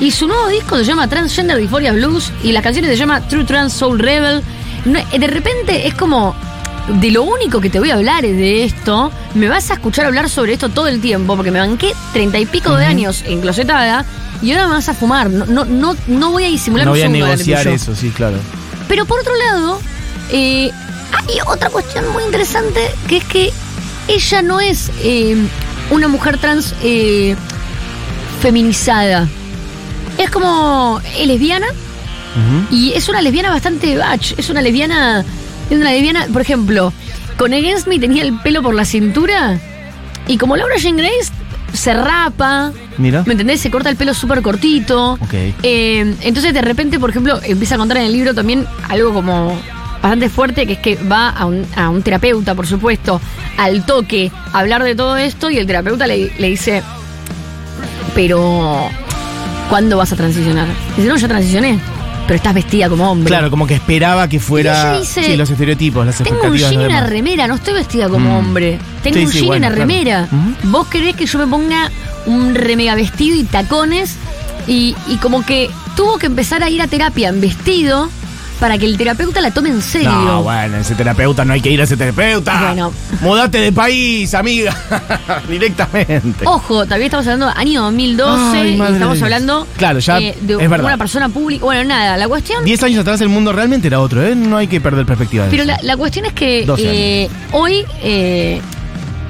Y 0.00 0.10
su 0.12 0.28
nuevo 0.28 0.48
disco 0.48 0.76
se 0.76 0.84
llama 0.84 1.08
Transgender 1.08 1.56
Dysphoria 1.56 1.92
Blues 1.92 2.32
y 2.42 2.52
las 2.52 2.62
canciones 2.62 2.90
se 2.90 2.96
llama 2.96 3.20
True 3.28 3.44
Trans 3.44 3.72
Soul 3.72 3.98
Rebel. 3.98 4.42
De 4.84 5.26
repente 5.26 5.86
es 5.86 5.94
como 5.94 6.34
de 6.88 7.10
lo 7.10 7.22
único 7.22 7.60
que 7.60 7.70
te 7.70 7.78
voy 7.78 7.90
a 7.90 7.94
hablar 7.94 8.24
es 8.24 8.36
de 8.36 8.64
esto. 8.64 9.12
Me 9.34 9.48
vas 9.48 9.70
a 9.70 9.74
escuchar 9.74 10.06
hablar 10.06 10.28
sobre 10.28 10.54
esto 10.54 10.68
todo 10.68 10.88
el 10.88 11.00
tiempo 11.00 11.36
porque 11.36 11.50
me 11.50 11.58
banqué 11.58 11.92
treinta 12.12 12.38
y 12.38 12.46
pico 12.46 12.74
de 12.76 12.86
años 12.86 13.22
enclosetada 13.26 14.04
y 14.42 14.52
ahora 14.52 14.68
me 14.68 14.74
vas 14.74 14.88
a 14.88 14.94
fumar. 14.94 15.30
No, 15.30 15.44
no, 15.46 15.64
no, 15.64 15.96
no 16.06 16.30
voy 16.32 16.44
a 16.44 16.48
disimular 16.48 16.86
No 16.86 16.92
un 16.92 16.98
voy 16.98 17.06
a 17.06 17.08
negociar 17.08 17.68
eso, 17.68 17.94
sí, 17.94 18.10
claro. 18.10 18.36
Pero 18.88 19.04
por 19.04 19.20
otro 19.20 19.34
lado, 19.36 19.80
eh, 20.30 20.70
hay 21.12 21.38
otra 21.46 21.70
cuestión 21.70 22.10
muy 22.12 22.24
interesante 22.24 22.80
que 23.06 23.18
es 23.18 23.24
que 23.24 23.52
ella 24.08 24.42
no 24.42 24.60
es 24.60 24.90
eh, 25.02 25.36
una 25.90 26.08
mujer 26.08 26.38
trans 26.38 26.74
eh, 26.82 27.36
feminizada. 28.40 29.28
Es 30.16 30.30
como 30.30 31.00
es 31.16 31.26
lesbiana 31.26 31.66
y 32.70 32.92
es 32.92 33.08
una 33.08 33.20
lesbiana 33.20 33.50
bastante 33.50 33.96
bach. 33.96 34.32
Es 34.36 34.48
una 34.48 34.62
lesbiana, 34.62 35.24
es 35.70 35.78
una 35.78 35.92
lesbiana, 35.92 36.26
por 36.32 36.42
ejemplo, 36.42 36.92
con 37.36 37.52
Against 37.52 37.86
Me 37.86 37.98
tenía 37.98 38.22
el 38.22 38.38
pelo 38.40 38.62
por 38.62 38.74
la 38.74 38.84
cintura 38.84 39.58
y 40.26 40.36
como 40.36 40.56
Laura 40.56 40.74
Jane 40.80 41.02
Grace 41.02 41.32
se 41.72 41.94
rapa, 41.94 42.72
Mira. 42.96 43.22
¿me 43.26 43.32
entendés? 43.32 43.60
Se 43.60 43.70
corta 43.70 43.90
el 43.90 43.96
pelo 43.96 44.14
súper 44.14 44.42
cortito. 44.42 45.18
Eh, 45.62 46.14
entonces 46.22 46.54
de 46.54 46.62
repente, 46.62 46.98
por 46.98 47.10
ejemplo, 47.10 47.40
empieza 47.42 47.74
a 47.74 47.78
contar 47.78 47.98
en 47.98 48.04
el 48.04 48.12
libro 48.12 48.34
también 48.34 48.66
algo 48.88 49.12
como 49.12 49.58
bastante 50.02 50.28
fuerte, 50.28 50.66
que 50.66 50.74
es 50.74 50.78
que 50.78 50.96
va 50.96 51.28
a 51.30 51.46
un, 51.46 51.66
a 51.76 51.88
un 51.88 52.02
terapeuta, 52.02 52.54
por 52.54 52.66
supuesto, 52.66 53.20
al 53.56 53.84
toque, 53.84 54.30
a 54.52 54.60
hablar 54.60 54.82
de 54.82 54.94
todo 54.94 55.16
esto 55.16 55.50
y 55.50 55.58
el 55.58 55.66
terapeuta 55.66 56.06
le, 56.06 56.32
le 56.38 56.48
dice, 56.48 56.82
pero 58.14 58.88
¿cuándo 59.68 59.96
vas 59.96 60.12
a 60.12 60.16
transicionar? 60.16 60.68
Dice, 60.96 61.08
no, 61.08 61.16
ya 61.16 61.28
transicioné, 61.28 61.78
pero 62.28 62.36
estás 62.36 62.54
vestida 62.54 62.88
como 62.88 63.10
hombre. 63.10 63.26
Claro, 63.26 63.50
como 63.50 63.66
que 63.66 63.74
esperaba 63.74 64.28
que 64.28 64.36
Y 64.36 64.38
fuera. 64.38 64.90
ella 64.92 65.00
dice, 65.00 65.24
sí, 65.24 65.36
los 65.36 65.50
estereotipos, 65.50 66.06
las 66.06 66.18
Tengo 66.18 66.40
un 66.44 66.56
jean 66.56 66.74
y 66.74 66.76
una 66.76 67.04
remera, 67.06 67.48
no 67.48 67.54
estoy 67.56 67.74
vestida 67.74 68.08
como 68.08 68.28
Mm. 68.30 68.36
hombre. 68.36 68.78
Tengo 69.02 69.16
Sí, 69.18 69.24
un 69.24 69.32
sí, 69.32 69.38
jean 69.38 69.44
y 69.44 69.46
bueno, 69.48 69.66
una 69.66 69.74
claro. 69.74 69.88
remera. 69.88 70.28
Vos 70.64 70.86
querés 70.88 71.16
que 71.16 71.26
yo 71.26 71.38
me 71.40 71.46
ponga 71.48 71.90
un 72.26 72.54
remega 72.54 72.94
vestido 72.94 73.34
y 73.36 73.42
tacones 73.44 74.14
y, 74.66 74.94
y 75.08 75.16
como 75.16 75.44
que 75.44 75.70
tuvo 75.96 76.18
que 76.18 76.26
empezar 76.26 76.62
a 76.62 76.68
ir 76.70 76.82
a 76.82 76.86
terapia 76.86 77.30
en 77.30 77.40
vestido 77.40 78.10
para 78.60 78.76
que 78.78 78.86
el 78.86 78.96
terapeuta 78.98 79.40
la 79.40 79.50
tome 79.52 79.68
en 79.68 79.80
serio. 79.82 80.10
No, 80.10 80.42
bueno, 80.42 80.76
ese 80.78 80.94
terapeuta 80.94 81.44
no 81.44 81.52
hay 81.52 81.60
que 81.60 81.70
ir 81.70 81.80
a 81.80 81.84
ese 81.84 81.96
terapeuta. 81.96 82.60
Bueno. 82.66 82.92
Mudate 83.20 83.58
de 83.58 83.72
país, 83.72 84.34
amiga. 84.34 84.76
Directamente. 85.48 86.44
Ojo, 86.46 86.80
también 86.86 87.04
estamos 87.06 87.26
hablando 87.26 87.46
de 87.46 87.52
año 87.56 87.82
2012 87.82 88.56
Ay, 88.58 88.74
y 88.74 88.76
madre 88.76 88.94
estamos 88.94 89.22
hablando 89.22 89.66
Claro, 89.76 89.98
ya 90.00 90.18
eh, 90.18 90.36
de 90.40 90.54
es 90.54 90.70
verdad. 90.70 90.86
una 90.86 90.96
persona 90.98 91.28
pública. 91.28 91.64
Bueno, 91.64 91.84
nada, 91.84 92.16
la 92.16 92.28
cuestión 92.28 92.64
Diez 92.64 92.82
años 92.82 93.00
atrás 93.00 93.20
el 93.20 93.28
mundo 93.28 93.52
realmente 93.52 93.86
era 93.88 94.00
otro, 94.00 94.22
¿eh? 94.26 94.34
No 94.34 94.56
hay 94.56 94.66
que 94.66 94.80
perder 94.80 95.06
perspectiva 95.06 95.44
de 95.44 95.50
Pero 95.50 95.62
eso. 95.62 95.72
la, 95.72 95.78
la 95.82 95.96
cuestión 95.96 96.24
es 96.26 96.32
que 96.32 96.64
12 96.66 96.82
eh, 96.84 97.30
hoy, 97.52 97.84
eh, 98.02 98.60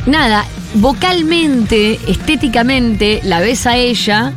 nada, 0.07 0.45
vocalmente, 0.75 1.99
estéticamente, 2.07 3.21
la 3.25 3.41
ves 3.41 3.67
a 3.67 3.77
ella 3.77 4.33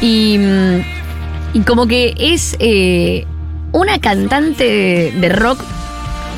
y, 0.00 0.38
mm, 0.38 0.80
y 1.54 1.60
como 1.60 1.86
que 1.86 2.14
es 2.18 2.56
eh, 2.58 3.26
una 3.76 3.98
cantante 3.98 5.12
de, 5.14 5.28
rock 5.28 5.60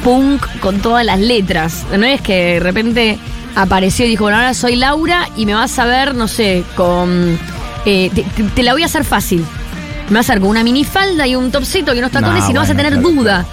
punk 0.03 0.45
con 0.61 0.81
todas 0.81 1.05
las 1.05 1.21
letras. 1.21 1.87
No 1.97 2.05
es 2.05 2.21
que 2.21 2.55
de 2.55 2.61
repente 2.61 3.19
apareció 3.55 4.07
y 4.07 4.09
dijo, 4.09 4.25
bueno, 4.25 4.39
ahora 4.39 4.55
soy 4.55 4.77
Laura 4.77 5.29
y 5.37 5.47
me 5.47 5.55
vas 5.55 5.79
a 5.79 5.87
ver, 5.87 6.15
no 6.15 6.27
sé, 6.29 6.65
con... 6.77 7.39
eh, 7.85 8.11
te, 8.55 8.63
la 8.63 8.73
voy 8.73 8.83
a 8.83 8.87
hacer 8.87 9.05
fácil. 9.05 9.45
Me 10.11 10.17
vas 10.17 10.29
a 10.31 10.35
ver 10.35 10.41
con 10.41 10.51
una 10.51 10.65
minifalda 10.65 11.27
y 11.27 11.37
un 11.37 11.51
topsito 11.53 11.95
y 11.95 11.99
unos 11.99 12.11
tacones 12.11 12.45
No, 12.45 12.51
y 12.51 12.53
no 12.55 12.61
vas 12.61 12.71
a 12.71 12.75
tener 12.75 12.95
claro, 12.95 13.09
duda 13.09 13.47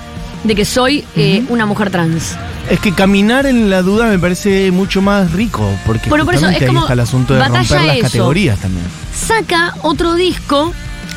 de 0.43 0.55
que 0.55 0.65
soy 0.65 1.03
eh, 1.15 1.43
una 1.49 1.65
mujer 1.65 1.91
trans. 1.91 2.35
Es 2.69 2.79
que 2.79 2.93
caminar 2.93 3.45
en 3.45 3.69
la 3.69 3.83
duda 3.83 4.07
me 4.07 4.17
parece 4.17 4.71
mucho 4.71 5.01
más 5.01 5.31
rico, 5.31 5.69
porque 5.85 6.09
Bueno, 6.09 6.25
por 6.25 6.33
eso 6.33 6.49
es 6.49 6.59
ahí 6.59 6.67
como 6.67 6.81
está 6.81 6.93
el 6.93 6.99
asunto 7.01 7.35
de 7.35 7.43
romper 7.43 7.69
las 7.69 7.97
eso. 7.97 8.01
categorías 8.01 8.57
también. 8.57 8.85
Saca 9.13 9.75
otro 9.83 10.15
disco 10.15 10.73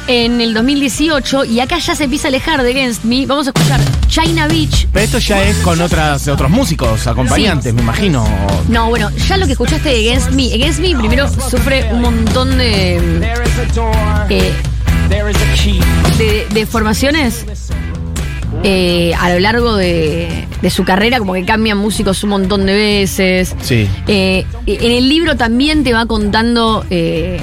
en 0.08 0.40
el 0.40 0.54
2018 0.54 1.44
y 1.44 1.60
acá 1.60 1.78
ya 1.78 1.94
se 1.94 2.04
empieza 2.04 2.26
a 2.26 2.30
alejar 2.30 2.62
de 2.62 2.70
Against 2.70 3.04
Me. 3.04 3.26
Vamos 3.26 3.46
a 3.46 3.50
escuchar 3.50 3.80
China 4.08 4.48
Beach. 4.48 4.88
Pero 4.92 5.04
esto 5.04 5.18
ya 5.18 5.44
es 5.44 5.56
con 5.58 5.80
otras, 5.80 6.26
otros 6.26 6.50
músicos, 6.50 7.06
acompañantes, 7.06 7.72
me 7.74 7.82
imagino. 7.82 8.26
No, 8.68 8.88
bueno, 8.88 9.10
ya 9.10 9.36
lo 9.36 9.46
que 9.46 9.52
escuchaste 9.52 9.88
de 9.90 10.08
Against 10.08 10.30
Me. 10.30 10.52
Against 10.52 10.80
Me 10.80 10.96
primero 10.96 11.28
sufre 11.28 11.86
un 11.92 12.00
montón 12.00 12.58
de, 12.58 12.96
eh, 14.30 14.52
de, 16.18 16.46
de 16.52 16.66
formaciones 16.66 17.44
eh, 18.64 19.12
a 19.18 19.30
lo 19.30 19.40
largo 19.40 19.76
de, 19.76 20.46
de 20.62 20.70
su 20.70 20.84
carrera, 20.84 21.18
como 21.18 21.34
que 21.34 21.44
cambian 21.44 21.78
músicos 21.78 22.24
un 22.24 22.30
montón 22.30 22.66
de 22.66 22.74
veces. 22.74 23.54
Sí. 23.60 23.88
Eh, 24.06 24.46
en 24.66 24.92
el 24.92 25.08
libro 25.08 25.36
también 25.36 25.84
te 25.84 25.92
va 25.92 26.06
contando 26.06 26.84
eh, 26.90 27.38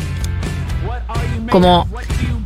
como 1.49 1.87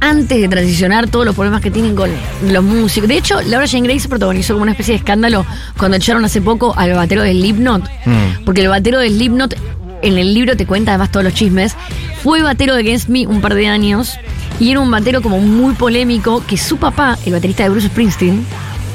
antes 0.01 0.39
de 0.39 0.47
transicionar 0.47 1.09
todos 1.09 1.25
los 1.25 1.35
problemas 1.35 1.61
que 1.61 1.71
tienen 1.71 1.95
con 1.95 2.09
los 2.47 2.63
músicos. 2.63 3.07
De 3.09 3.17
hecho, 3.17 3.41
Laura 3.41 3.67
Jane 3.67 3.87
Grace 3.87 4.07
protagonizó 4.07 4.53
como 4.53 4.63
una 4.63 4.71
especie 4.71 4.93
de 4.93 4.97
escándalo 4.99 5.45
cuando 5.77 5.97
echaron 5.97 6.23
hace 6.25 6.41
poco 6.41 6.73
al 6.77 6.93
batero 6.93 7.23
de 7.23 7.31
Slipknot. 7.31 7.83
Mm. 8.05 8.43
Porque 8.45 8.61
el 8.61 8.69
batero 8.69 8.99
de 8.99 9.09
Slipknot, 9.09 9.55
en 10.01 10.17
el 10.17 10.33
libro 10.33 10.55
te 10.55 10.65
cuenta 10.65 10.91
además 10.91 11.11
todos 11.11 11.23
los 11.23 11.33
chismes, 11.33 11.75
fue 12.23 12.41
batero 12.41 12.75
de 12.75 12.81
Against 12.81 13.09
Me 13.09 13.27
un 13.27 13.41
par 13.41 13.55
de 13.55 13.67
años 13.67 14.17
y 14.59 14.71
era 14.71 14.79
un 14.79 14.91
batero 14.91 15.21
como 15.21 15.39
muy 15.39 15.73
polémico 15.73 16.43
que 16.45 16.57
su 16.57 16.77
papá, 16.77 17.17
el 17.25 17.33
baterista 17.33 17.63
de 17.63 17.69
Bruce 17.69 17.87
Springsteen, 17.87 18.45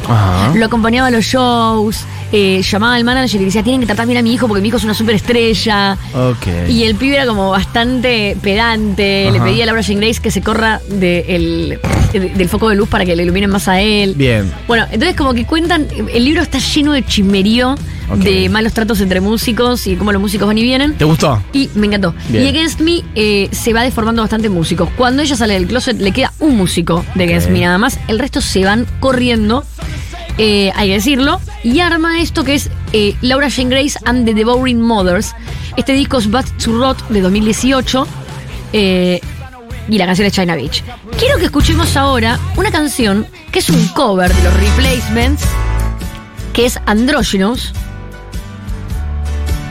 Ajá. 0.09 0.53
lo 0.55 0.67
acompañaba 0.67 1.09
a 1.09 1.11
los 1.11 1.25
shows, 1.25 2.05
eh, 2.33 2.63
llamaba 2.63 2.95
al 2.97 3.05
manager 3.05 3.41
y 3.41 3.45
decía, 3.47 3.63
tienen 3.63 3.81
que 3.81 3.87
tratar 3.87 4.07
bien 4.07 4.19
a 4.19 4.23
mi 4.23 4.33
hijo 4.35 4.49
porque 4.49 4.61
mi 4.63 4.69
hijo 4.69 4.77
es 4.79 4.85
una 4.85 4.95
superestrella. 4.95 5.97
Ok. 6.15 6.69
Y 6.69 6.85
el 6.85 6.95
pibe 6.97 7.17
era 7.17 7.27
como 7.27 7.51
bastante 7.51 8.37
pedante, 8.43 9.31
le 9.31 9.41
pedía 9.41 9.65
a 9.65 9.67
Laura 9.67 9.83
Jane 9.83 10.01
Grace 10.01 10.21
que 10.21 10.31
se 10.31 10.41
corra 10.43 10.81
de 10.89 11.21
el- 11.29 11.79
de- 12.13 12.31
del 12.31 12.49
foco 12.49 12.69
de 12.69 12.77
luz 12.77 12.89
para 12.89 13.05
que 13.05 13.15
le 13.17 13.23
iluminen 13.25 13.51
más 13.51 13.67
a 13.69 13.81
él. 13.81 14.15
Bien. 14.17 14.51
Bueno, 14.69 14.87
entonces 14.91 15.17
como 15.17 15.35
que 15.35 15.45
cuentan, 15.47 15.87
el 16.13 16.25
libro 16.25 16.43
está 16.43 16.59
lleno 16.59 16.93
de 16.93 17.05
chismerío, 17.05 17.75
de 18.17 18.49
malos 18.51 18.75
tratos 18.75 19.01
entre 19.01 19.21
músicos 19.23 19.87
y 19.87 19.97
cómo 19.97 20.13
los 20.13 20.21
músicos 20.21 20.47
van 20.47 20.59
y 20.59 20.63
vienen. 20.63 20.93
¿Te 20.95 21.05
gustó? 21.05 21.43
Y 21.55 21.71
me 21.75 21.87
encantó. 21.87 22.15
Bien. 22.29 22.45
Y 22.45 22.49
Against 22.49 22.81
Me 22.81 23.03
eh, 23.15 23.49
se 23.51 23.73
va 23.73 23.83
deformando 23.83 24.21
bastante 24.23 24.49
músicos. 24.51 24.89
Cuando 24.97 25.23
ella 25.23 25.35
sale 25.37 25.55
del 25.55 25.67
closet, 25.67 25.99
le 25.99 26.13
queda 26.13 26.33
un 26.39 26.57
músico 26.57 27.05
de 27.15 27.25
Against. 27.25 27.49
Me 27.49 27.61
nada 27.61 27.79
más. 27.79 27.99
El 28.07 28.19
resto 28.19 28.41
se 28.43 28.63
van 28.65 28.87
corriendo, 29.01 29.65
eh, 30.39 30.73
hay 30.75 30.89
que 30.89 30.95
decirlo. 30.95 31.41
Y 31.63 31.81
arma 31.81 32.21
esto 32.21 32.45
que 32.45 32.55
es 32.55 32.71
eh, 32.93 33.17
Laura 33.23 33.51
Jane 33.51 33.71
Grace 33.71 33.99
and 34.05 34.27
the 34.27 34.35
Devouring 34.35 34.81
Mothers. 34.81 35.35
Este 35.77 35.93
disco 35.93 36.19
es 36.19 36.31
Bad 36.31 36.47
to 36.63 36.73
Rot 36.79 37.09
de 37.09 37.21
2018. 37.21 38.07
eh, 38.73 39.21
y 39.89 39.99
la 39.99 40.07
canción 40.07 40.27
es 40.27 40.33
China 40.33 40.57
Beach. 40.57 40.83
Quiero 41.19 41.39
que 41.39 41.45
escuchemos 41.45 41.97
ahora 41.97 42.39
una 42.57 42.71
canción 42.71 43.27
que 43.53 43.59
es 43.59 43.69
un 43.69 43.87
cover 43.89 44.35
de 44.35 44.43
los 44.43 44.55
Replacements, 44.55 45.43
que 46.53 46.67
es 46.67 46.79
Androgynous. 46.87 47.73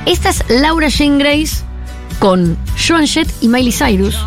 Esta 0.06 0.30
es 0.30 0.44
Laura 0.50 0.90
Jane 0.92 1.18
Grace 1.18 1.64
con 2.20 2.58
Joan 2.78 3.08
Jett 3.08 3.30
y 3.42 3.48
Miley 3.48 3.72
Cyrus. 3.72 4.18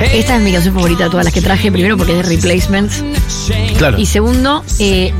Esta 0.00 0.36
es 0.36 0.42
mi 0.42 0.52
canción 0.52 0.74
favorita 0.74 1.04
de 1.04 1.10
todas 1.10 1.24
las 1.24 1.34
que 1.34 1.40
traje. 1.40 1.72
Primero 1.72 1.96
porque 1.96 2.18
es 2.18 2.26
de 2.26 2.36
Replacements. 2.36 3.02
Claro. 3.78 3.98
Y 3.98 4.06
segundo, 4.06 4.64
eh, 4.78 5.12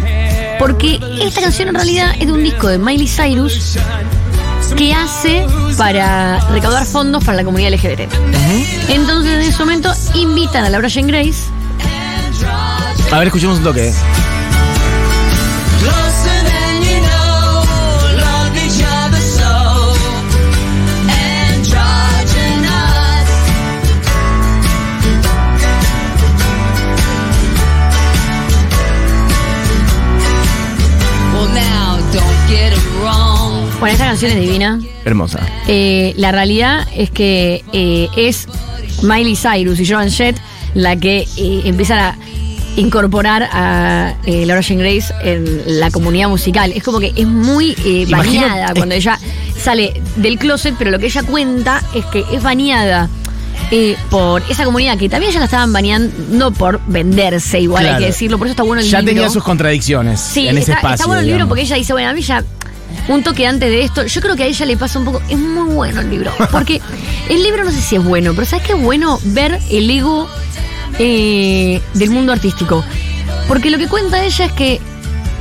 porque 0.58 1.00
esta 1.20 1.40
canción 1.40 1.68
en 1.68 1.74
realidad 1.74 2.14
es 2.18 2.26
de 2.26 2.32
un 2.32 2.42
disco 2.42 2.68
de 2.68 2.78
Miley 2.78 3.08
Cyrus 3.08 3.78
que 4.76 4.92
hace 4.92 5.46
para 5.78 6.40
recaudar 6.50 6.84
fondos 6.86 7.24
para 7.24 7.36
la 7.36 7.44
comunidad 7.44 7.72
LGBT. 7.72 8.12
Entonces 8.88 9.34
en 9.34 9.40
ese 9.40 9.58
momento 9.58 9.92
invitan 10.14 10.64
a 10.64 10.70
Laura 10.70 10.88
Jane 10.90 11.06
Grace 11.06 11.44
A 13.10 13.18
ver, 13.18 13.28
escuchemos 13.28 13.58
un 13.58 13.64
toque. 13.64 13.92
Bueno, 33.80 33.92
esta 33.92 34.06
canción 34.06 34.32
es 34.32 34.40
divina. 34.40 34.80
Hermosa. 35.04 35.40
Eh, 35.68 36.14
la 36.16 36.32
realidad 36.32 36.86
es 36.94 37.10
que 37.10 37.62
eh, 37.72 38.08
es 38.16 38.48
Miley 39.02 39.36
Cyrus 39.36 39.78
y 39.80 39.86
Joan 39.86 40.10
Jett 40.10 40.36
la 40.74 40.96
que 40.96 41.26
eh, 41.36 41.62
empiezan 41.64 41.98
a 41.98 42.18
incorporar 42.76 43.48
a 43.52 44.14
eh, 44.26 44.44
Laura 44.46 44.62
Jane 44.62 44.82
Grace 44.82 45.12
en 45.22 45.78
la 45.80 45.90
comunidad 45.90 46.28
musical. 46.28 46.72
Es 46.74 46.82
como 46.82 47.00
que 47.00 47.12
es 47.14 47.26
muy 47.26 47.74
baneada 48.10 48.72
cuando 48.74 48.94
ella 48.94 49.18
sale 49.62 50.00
del 50.16 50.38
closet, 50.38 50.74
pero 50.78 50.90
lo 50.90 50.98
que 50.98 51.06
ella 51.06 51.22
cuenta 51.22 51.82
es 51.94 52.04
que 52.06 52.24
es 52.32 52.42
baneada. 52.42 53.08
eh, 53.70 53.96
por 54.10 54.42
esa 54.50 54.64
comunidad 54.64 54.96
que 54.98 55.08
también 55.08 55.32
ya 55.32 55.38
la 55.40 55.46
estaban 55.46 55.72
baneando 55.72 56.52
por 56.52 56.78
venderse, 56.86 57.58
igual 57.58 57.84
hay 57.84 57.88
Claro. 57.90 58.00
que 58.04 58.06
decirlo, 58.06 58.38
por 58.38 58.46
eso 58.46 58.52
está 58.52 58.62
bueno 58.62 58.80
el 58.82 58.88
Ya 58.88 59.00
libro. 59.00 59.14
tenía 59.14 59.30
sus 59.30 59.42
contradicciones 59.42 60.20
Sí, 60.20 60.46
en 60.46 60.58
ese 60.58 60.72
está, 60.72 60.74
espacio. 60.74 60.94
está 60.94 61.06
bueno 61.06 61.20
el 61.22 61.26
libro 61.26 61.48
porque 61.48 61.62
ella 61.62 61.74
dice, 61.76 61.92
bueno, 61.94 62.10
a 62.10 62.12
mí 62.12 62.20
ya 62.22 62.44
un 63.08 63.22
toque 63.22 63.46
antes 63.46 63.70
de 63.70 63.82
esto, 63.82 64.04
yo 64.06 64.20
creo 64.20 64.36
que 64.36 64.42
a 64.42 64.46
ella 64.46 64.66
le 64.66 64.76
pasa 64.76 64.98
un 64.98 65.04
poco, 65.04 65.22
es 65.28 65.38
muy 65.38 65.72
bueno 65.74 66.00
el 66.00 66.10
libro, 66.10 66.32
porque 66.50 66.80
el 67.28 67.42
libro 67.42 67.64
no 67.64 67.70
sé 67.70 67.80
si 67.80 67.96
es 67.96 68.04
bueno, 68.04 68.32
pero 68.34 68.46
¿sabes 68.46 68.66
qué 68.66 68.72
es 68.74 68.80
bueno 68.82 69.18
ver 69.24 69.58
el 69.70 69.88
ego 69.90 70.28
eh, 70.98 71.80
del 71.94 72.10
mundo 72.10 72.32
artístico? 72.32 72.84
Porque 73.48 73.70
lo 73.70 73.78
que 73.78 73.86
cuenta 73.88 74.24
ella 74.24 74.46
es 74.46 74.52
que 74.52 74.80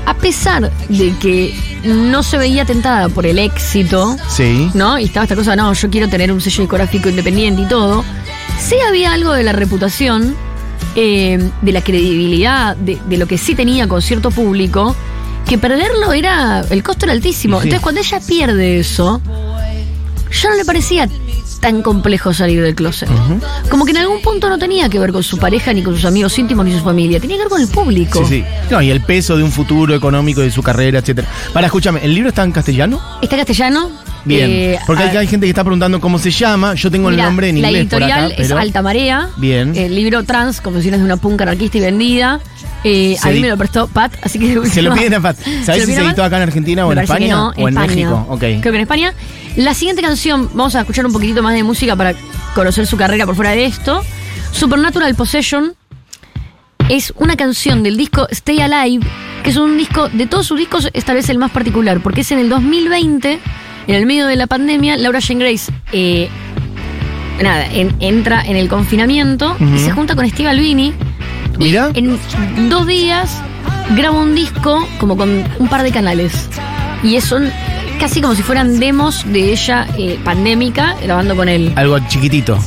a 0.06 0.14
pesar 0.14 0.72
de 0.90 1.16
que 1.20 1.56
no 1.84 2.22
se 2.22 2.38
veía 2.38 2.66
tentada 2.66 3.10
por 3.10 3.26
el 3.26 3.40
éxito, 3.40 4.16
Sí. 4.30 4.70
¿no? 4.76 5.00
Y 5.00 5.06
estaba 5.06 5.24
esta 5.24 5.36
cosa, 5.36 5.56
no, 5.56 5.74
yo 5.74 5.90
quiero 5.90 6.08
tener 6.10 6.32
un 6.32 6.40
sello 6.42 6.62
discográfico 6.62 7.10
independiente 7.10 7.64
y 7.64 7.66
todo. 7.66 8.04
Sí 8.60 8.76
había 8.88 9.14
algo 9.14 9.34
de 9.34 9.44
la 9.44 9.52
reputación, 9.52 10.36
eh, 10.96 11.50
de 11.62 11.72
la 11.72 11.82
credibilidad, 11.82 12.76
de, 12.76 13.00
de 13.08 13.18
lo 13.18 13.26
que 13.28 13.38
sí 13.40 13.56
tenía 13.56 13.88
con 13.88 14.02
cierto 14.04 14.30
público, 14.30 14.96
que 15.46 15.58
perderlo 15.58 16.14
era. 16.14 16.66
El 16.70 16.84
costo 16.84 17.06
era 17.06 17.14
altísimo. 17.14 17.60
Sí. 17.60 17.68
Entonces, 17.68 17.84
cuando 17.84 18.02
ella 18.02 18.20
pierde 18.20 18.80
eso, 18.80 19.22
ya 20.42 20.50
no 20.50 20.56
le 20.56 20.66
parecía 20.66 21.08
tan 21.66 21.82
complejo 21.82 22.32
salir 22.32 22.62
del 22.62 22.76
closet. 22.76 23.10
Como 23.72 23.86
que 23.86 23.92
en 23.92 23.98
algún 23.98 24.22
punto 24.22 24.50
no 24.50 24.60
tenía 24.60 24.88
que 24.88 25.00
ver 25.00 25.12
con 25.12 25.24
su 25.24 25.40
pareja, 25.40 25.74
ni 25.74 25.82
con 25.82 25.96
sus 25.96 26.06
amigos 26.06 26.38
íntimos, 26.38 26.64
ni 26.64 26.72
su 26.78 26.84
familia. 26.84 27.20
Tenía 27.20 27.38
que 27.38 27.42
ver 27.42 27.50
con 27.50 27.60
el 27.60 27.68
público. 27.68 28.24
Sí, 28.24 28.44
sí. 28.44 28.46
No, 28.70 28.84
y 28.84 28.92
el 28.92 29.02
peso 29.02 29.36
de 29.36 29.42
un 29.42 29.52
futuro 29.52 29.96
económico 29.96 30.42
de 30.42 30.52
su 30.52 30.62
carrera, 30.62 31.00
etcétera. 31.00 31.28
Para, 31.54 31.66
escúchame, 31.66 32.02
¿el 32.04 32.14
libro 32.14 32.30
está 32.30 32.44
en 32.44 32.52
castellano? 32.52 33.02
Está 33.20 33.36
castellano. 33.38 33.90
Bien. 34.26 34.48
eh, 34.52 34.80
Porque 34.86 35.02
hay, 35.02 35.26
gente 35.26 35.48
que 35.48 35.50
está 35.50 35.64
preguntando 35.64 36.00
cómo 36.00 36.20
se 36.20 36.30
llama. 36.30 36.76
Yo 36.76 36.92
tengo 36.92 37.10
el 37.10 37.18
nombre 37.18 37.50
en 37.50 37.60
la 37.60 37.70
inglés 37.70 37.88
por 37.88 38.04
editorial 38.04 38.26
acá, 38.26 38.36
es 38.36 38.48
pero- 38.48 38.60
Alta 38.60 38.82
Marea. 38.84 39.30
Bien. 39.38 39.76
El 39.76 39.96
libro 39.96 40.24
trans, 40.24 40.62
Confesiones 40.62 41.00
de 41.00 41.06
una 41.06 41.18
punk 41.18 41.42
anarquista 41.42 41.80
y 41.80 41.82
vendida. 41.82 42.42
Eh, 42.84 43.18
a 43.24 43.30
mí 43.32 43.40
me 43.40 43.50
lo 43.50 43.58
prestó 43.58 43.88
Pat, 43.88 44.14
así 44.22 44.38
que... 44.38 44.64
Se 44.70 44.84
lo 44.84 44.94
piden 44.94 45.16
a 45.16 45.20
Pat. 45.20 45.36
¿Sabes 45.66 45.86
si 45.86 45.96
se 45.96 46.02
editó 46.02 46.24
acá 46.24 46.38
en 46.38 46.44
Argentina 46.44 46.86
o 46.86 46.92
en 46.92 47.00
España? 47.00 47.36
no, 47.36 47.48
o 47.58 47.68
en 47.68 47.76
España. 47.76 47.88
México. 47.88 48.26
Ok. 48.30 48.40
Creo 48.40 48.62
que 48.62 48.70
en 48.70 48.82
España. 48.82 49.14
La 49.58 49.74
siguiente 49.74 50.02
canción, 50.02 50.50
vamos 50.54 50.76
a 50.76 50.82
escuchar 50.82 51.06
un 51.06 51.14
poquitito 51.14 51.42
más 51.42 51.54
de 51.54 51.64
música 51.64 51.96
para 51.96 52.14
conocer 52.54 52.86
su 52.88 52.98
carrera 52.98 53.26
por 53.26 53.36
fuera 53.36 53.52
de 53.52 53.66
esto. 53.66 54.02
Supernatural 54.52 55.16
Possession 55.16 55.74
es 56.90 57.14
una 57.18 57.36
canción 57.38 57.82
del 57.84 57.96
disco 57.98 58.28
Stay 58.32 58.60
Alive, 58.60 59.06
que 59.44 59.50
es 59.50 59.58
un 59.58 59.78
disco, 59.78 60.10
de 60.10 60.28
todos 60.28 60.46
sus 60.48 60.58
discos, 60.58 60.90
esta 60.94 61.14
vez 61.14 61.30
el 61.30 61.38
más 61.38 61.52
particular, 61.52 62.02
porque 62.02 62.22
es 62.22 62.32
en 62.32 62.40
el 62.40 62.50
2020, 62.50 63.40
en 63.88 63.96
el 63.96 64.06
medio 64.06 64.28
de 64.28 64.36
la 64.36 64.48
pandemia, 64.48 64.98
Laura 64.98 65.20
Jane 65.22 65.40
Grace 65.44 65.72
eh, 65.94 66.30
nada, 67.42 67.66
en- 67.72 67.96
entra 68.02 68.42
en 68.46 68.56
el 68.58 68.68
confinamiento 68.68 69.56
y 69.60 69.80
se 69.80 69.92
junta 69.92 70.16
con 70.16 70.28
Steve 70.30 70.50
Albini. 70.50 70.94
y 71.56 71.58
Mira. 71.58 71.92
En 71.94 72.18
dos 72.70 72.86
días 72.88 73.42
graba 73.96 74.20
un 74.20 74.36
disco 74.36 74.86
como 75.00 75.16
con 75.16 75.44
un 75.60 75.68
par 75.70 75.84
de 75.84 75.92
canales. 75.92 76.50
Y 77.04 77.16
es- 77.16 77.24
son 77.24 77.50
casi 78.00 78.22
como 78.22 78.36
si 78.36 78.44
fueran 78.44 78.80
demos 78.80 79.24
de 79.32 79.52
ella 79.52 79.88
eh, 79.98 80.20
pandémica 80.24 80.96
grabando 81.02 81.36
con 81.36 81.50
él. 81.50 81.74
Algo 81.76 82.00
chiquitito. 82.08 82.58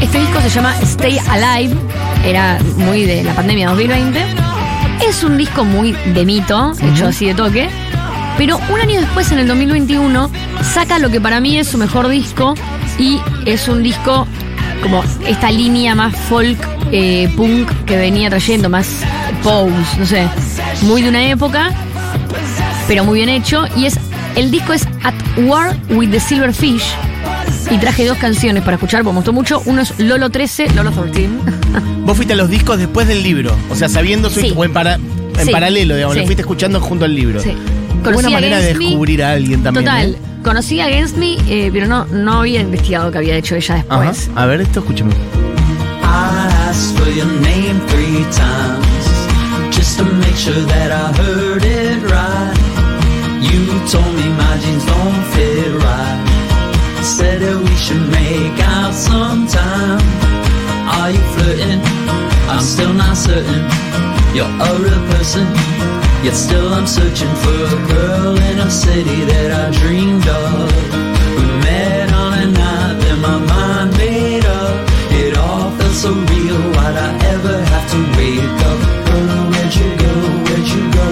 Este 0.00 0.18
disco 0.18 0.40
se 0.42 0.50
llama 0.50 0.74
Stay 0.82 1.18
Alive, 1.30 1.74
era 2.24 2.58
muy 2.76 3.04
de 3.04 3.24
la 3.24 3.34
pandemia 3.34 3.68
2020. 3.68 4.20
Es 5.08 5.24
un 5.24 5.38
disco 5.38 5.64
muy 5.64 5.92
de 5.92 6.24
mito, 6.24 6.72
hecho 6.82 7.06
así 7.06 7.26
de 7.26 7.34
toque. 7.34 7.68
Pero 8.36 8.58
un 8.70 8.80
año 8.80 9.00
después, 9.00 9.30
en 9.32 9.38
el 9.38 9.46
2021, 9.46 10.30
saca 10.62 10.98
lo 10.98 11.10
que 11.10 11.20
para 11.20 11.40
mí 11.40 11.58
es 11.58 11.68
su 11.68 11.78
mejor 11.78 12.08
disco 12.08 12.54
y 12.98 13.18
es 13.46 13.68
un 13.68 13.82
disco 13.82 14.26
como 14.82 15.02
esta 15.26 15.50
línea 15.50 15.94
más 15.94 16.14
folk, 16.28 16.58
eh, 16.90 17.28
punk 17.36 17.70
que 17.86 17.96
venía 17.96 18.28
trayendo, 18.30 18.68
más 18.68 18.88
pose, 19.42 19.70
no 19.98 20.06
sé, 20.06 20.26
muy 20.82 21.02
de 21.02 21.08
una 21.08 21.24
época, 21.28 21.70
pero 22.88 23.04
muy 23.04 23.18
bien 23.20 23.28
hecho. 23.28 23.64
Y 23.76 23.86
es 23.86 23.98
el 24.36 24.50
disco 24.50 24.72
es 24.72 24.86
At 25.04 25.14
War 25.44 25.76
with 25.90 26.10
the 26.10 26.20
Silverfish. 26.20 26.84
Y 27.70 27.78
traje 27.78 28.04
dos 28.06 28.18
canciones 28.18 28.62
para 28.64 28.74
escuchar, 28.74 29.02
porque 29.02 29.12
me 29.14 29.18
gustó 29.18 29.32
mucho. 29.32 29.62
Uno 29.66 29.82
es 29.82 29.98
Lolo 29.98 30.30
13, 30.30 30.70
Lolo 30.74 30.90
13. 30.90 31.28
Vos 32.04 32.16
fuiste 32.16 32.34
a 32.34 32.36
los 32.36 32.50
discos 32.50 32.76
después 32.78 33.06
del 33.08 33.22
libro. 33.22 33.54
O 33.70 33.76
sea, 33.76 33.88
sabiendo 33.88 34.28
su 34.30 34.40
Sí. 34.40 34.52
o 34.56 34.64
en, 34.64 34.72
para- 34.72 34.94
en 34.96 35.46
Sí. 35.46 35.50
paralelo, 35.52 35.94
digamos. 35.94 36.16
Lo 36.16 36.22
Sí. 36.22 36.26
fuiste 36.26 36.42
escuchando 36.42 36.80
junto 36.80 37.04
al 37.04 37.14
libro. 37.14 37.40
Buena 38.02 38.30
manera 38.30 38.58
de 38.58 38.74
descubrir 38.74 39.22
a 39.22 39.32
alguien 39.32 39.62
también. 39.62 39.84
Total. 39.86 40.10
¿eh? 40.10 40.16
Conocí 40.42 40.80
a 40.80 40.86
Against 40.86 41.16
Me, 41.16 41.36
eh, 41.48 41.70
pero 41.72 41.86
no, 41.86 42.04
no 42.06 42.40
había 42.40 42.60
investigado 42.60 43.10
qué 43.12 43.18
había 43.18 43.36
hecho 43.36 43.54
ella 43.54 43.84
Ajá. 43.88 44.00
después. 44.02 44.30
A 44.36 44.46
ver, 44.46 44.60
esto 44.60 44.80
escúchame. 44.80 45.12
I 46.02 46.68
asked 46.68 46.98
for 46.98 47.08
your 47.10 47.26
name 47.40 47.80
three 47.88 48.24
times 48.32 49.74
just 49.74 49.98
to 49.98 50.04
make 50.04 50.34
sure 50.36 50.54
that 50.66 50.90
I 50.90 51.12
heard 51.22 51.64
it 51.64 52.02
right. 52.10 52.58
You 53.40 53.66
told 53.88 54.12
me 54.16 54.28
my 54.36 54.58
jeans 54.58 54.84
don't 54.84 55.22
fit 55.32 55.74
right. 55.82 56.20
Said 57.02 57.40
that 57.40 57.56
we 57.58 57.74
should 57.76 58.02
make 58.10 58.58
out 58.66 58.92
sometime. 58.94 60.00
Are 60.88 61.10
you 61.10 61.22
flirting? 61.36 61.80
I'm 62.50 62.60
still 62.60 62.92
not 62.92 63.16
certain. 63.16 63.62
You're 64.34 64.46
a 64.46 64.78
real 64.78 65.00
person, 65.14 65.46
yet 66.24 66.34
still 66.34 66.72
I'm 66.72 66.86
searching 66.86 67.32
for 67.42 67.58
a 67.76 67.80
girl 67.88 68.36
in 68.36 68.58
a 68.60 68.70
city 68.70 69.24
that 69.32 69.50
I 69.52 69.70
dreamed 69.80 70.26
of. 70.28 70.70
We 71.36 71.44
met 71.66 72.12
on 72.12 72.32
a 72.34 72.46
night 72.46 72.94
that 73.02 73.18
my 73.20 73.38
mind 73.38 73.96
made 73.98 74.44
up. 74.44 74.74
It 75.10 75.36
all 75.36 75.70
felt 75.78 75.94
so 75.94 76.10
real. 76.12 76.58
Why'd 76.74 76.96
I 76.96 77.10
ever 77.34 77.56
have 77.72 77.86
to 77.92 77.98
wake 78.16 78.60
up? 78.70 78.78
Girl, 79.06 79.42
where'd 79.50 79.74
you 79.74 79.88
go? 80.04 80.12
Where'd 80.46 80.68
you 80.74 80.82
go? 80.98 81.06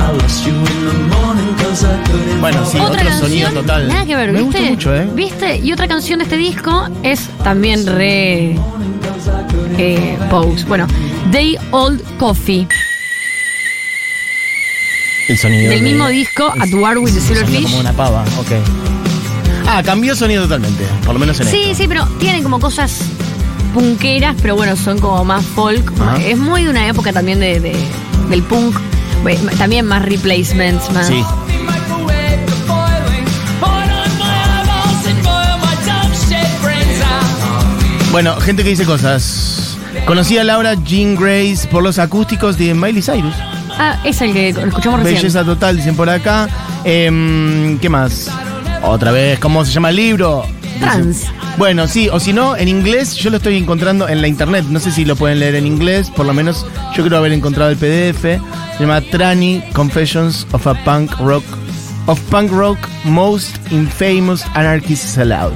I 0.00 0.12
lost 0.20 0.46
you 0.46 0.54
in 0.54 0.80
the 0.88 0.96
morning 1.14 1.52
'cause 1.58 1.84
I 1.84 1.96
couldn't 2.06 2.40
Bueno, 2.40 2.64
sí, 2.64 2.78
Otra 2.78 2.86
otro 2.86 2.96
canción, 3.04 3.20
sonido 3.28 3.50
total. 3.50 3.88
Nada 3.88 4.04
que 4.06 4.16
ver, 4.16 4.32
Me 4.32 4.42
¿viste? 4.42 4.58
gustó 4.58 4.70
mucho, 4.72 4.94
¿eh? 4.94 5.08
¿Viste? 5.14 5.56
Y 5.58 5.72
otra 5.72 5.88
canción 5.88 6.18
de 6.18 6.24
este 6.24 6.36
disco 6.36 6.88
es 7.02 7.28
también 7.44 7.86
re. 7.86 8.56
Eh, 9.78 10.16
Pose. 10.30 10.64
Bueno, 10.66 10.86
Day 11.32 11.56
Old 11.72 12.02
Coffee. 12.18 12.66
El 15.28 15.38
sonido. 15.38 15.70
Del 15.70 15.80
de- 15.80 15.90
mismo 15.90 16.08
disco, 16.08 16.52
es- 16.54 16.62
At 16.62 16.74
War 16.74 16.98
with 16.98 17.12
the 17.12 17.20
Silverfish. 17.20 17.62
Como 17.64 17.78
una 17.78 17.92
pava, 17.92 18.22
ok. 18.38 18.52
Ah, 19.66 19.82
cambió 19.84 20.14
sonido 20.14 20.44
totalmente. 20.44 20.84
Por 21.04 21.14
lo 21.14 21.18
menos 21.18 21.40
en 21.40 21.48
Sí, 21.48 21.62
esto. 21.64 21.82
sí, 21.82 21.88
pero 21.88 22.06
tienen 22.20 22.42
como 22.42 22.60
cosas 22.60 22.98
punkeras, 23.74 24.36
pero 24.40 24.54
bueno, 24.56 24.76
son 24.76 24.98
como 24.98 25.24
más 25.24 25.44
folk. 25.44 25.92
Ajá. 26.00 26.18
Es 26.24 26.38
muy 26.38 26.62
de 26.64 26.70
una 26.70 26.86
época 26.88 27.12
también 27.12 27.40
de, 27.40 27.58
de- 27.60 27.76
del 28.30 28.42
punk. 28.42 28.76
También 29.58 29.86
más 29.86 30.04
replacements, 30.04 30.88
más. 30.92 31.08
Sí. 31.08 31.20
Bueno, 38.12 38.34
gente 38.40 38.62
que 38.62 38.70
dice 38.70 38.84
cosas. 38.84 39.76
Conocí 40.06 40.38
a 40.38 40.44
Laura 40.44 40.74
Jean 40.84 41.16
Grace 41.16 41.66
por 41.70 41.82
los 41.82 41.98
acústicos 41.98 42.56
de 42.56 42.72
Miley 42.74 43.02
Cyrus. 43.02 43.34
Ah, 43.78 43.98
es 44.04 44.20
el 44.22 44.32
que 44.32 44.48
escuchamos 44.50 45.00
recién. 45.00 45.16
Belleza 45.16 45.44
total, 45.44 45.76
dicen 45.76 45.96
por 45.96 46.08
acá. 46.08 46.48
Em, 46.84 47.78
¿Qué 47.78 47.88
más? 47.88 48.30
Otra 48.82 49.10
vez, 49.12 49.38
¿cómo 49.38 49.64
se 49.64 49.72
llama 49.72 49.90
el 49.90 49.96
libro? 49.96 50.44
Dicen- 50.62 50.78
Trans. 50.80 51.22
Bueno, 51.58 51.88
sí, 51.88 52.08
o 52.10 52.20
si 52.20 52.32
no, 52.34 52.54
en 52.56 52.68
inglés 52.68 53.14
yo 53.16 53.30
lo 53.30 53.38
estoy 53.38 53.56
encontrando 53.56 54.08
en 54.08 54.20
la 54.20 54.28
internet. 54.28 54.66
No 54.68 54.78
sé 54.78 54.90
si 54.92 55.04
lo 55.06 55.16
pueden 55.16 55.38
leer 55.40 55.54
en 55.54 55.66
inglés, 55.66 56.10
por 56.10 56.26
lo 56.26 56.34
menos 56.34 56.66
yo 56.94 57.02
creo 57.04 57.18
haber 57.18 57.32
encontrado 57.32 57.70
el 57.70 57.76
PDF. 57.78 58.22
Se 58.76 58.80
llama 58.80 59.00
Trani 59.00 59.62
Confessions 59.72 60.46
of 60.52 60.66
a 60.66 60.74
Punk 60.84 61.12
Rock 61.18 61.44
of 62.06 62.20
Punk 62.30 62.52
Rock 62.52 62.78
Most 63.04 63.56
Infamous 63.72 64.44
Anarchist 64.54 65.04
Sellout. 65.04 65.54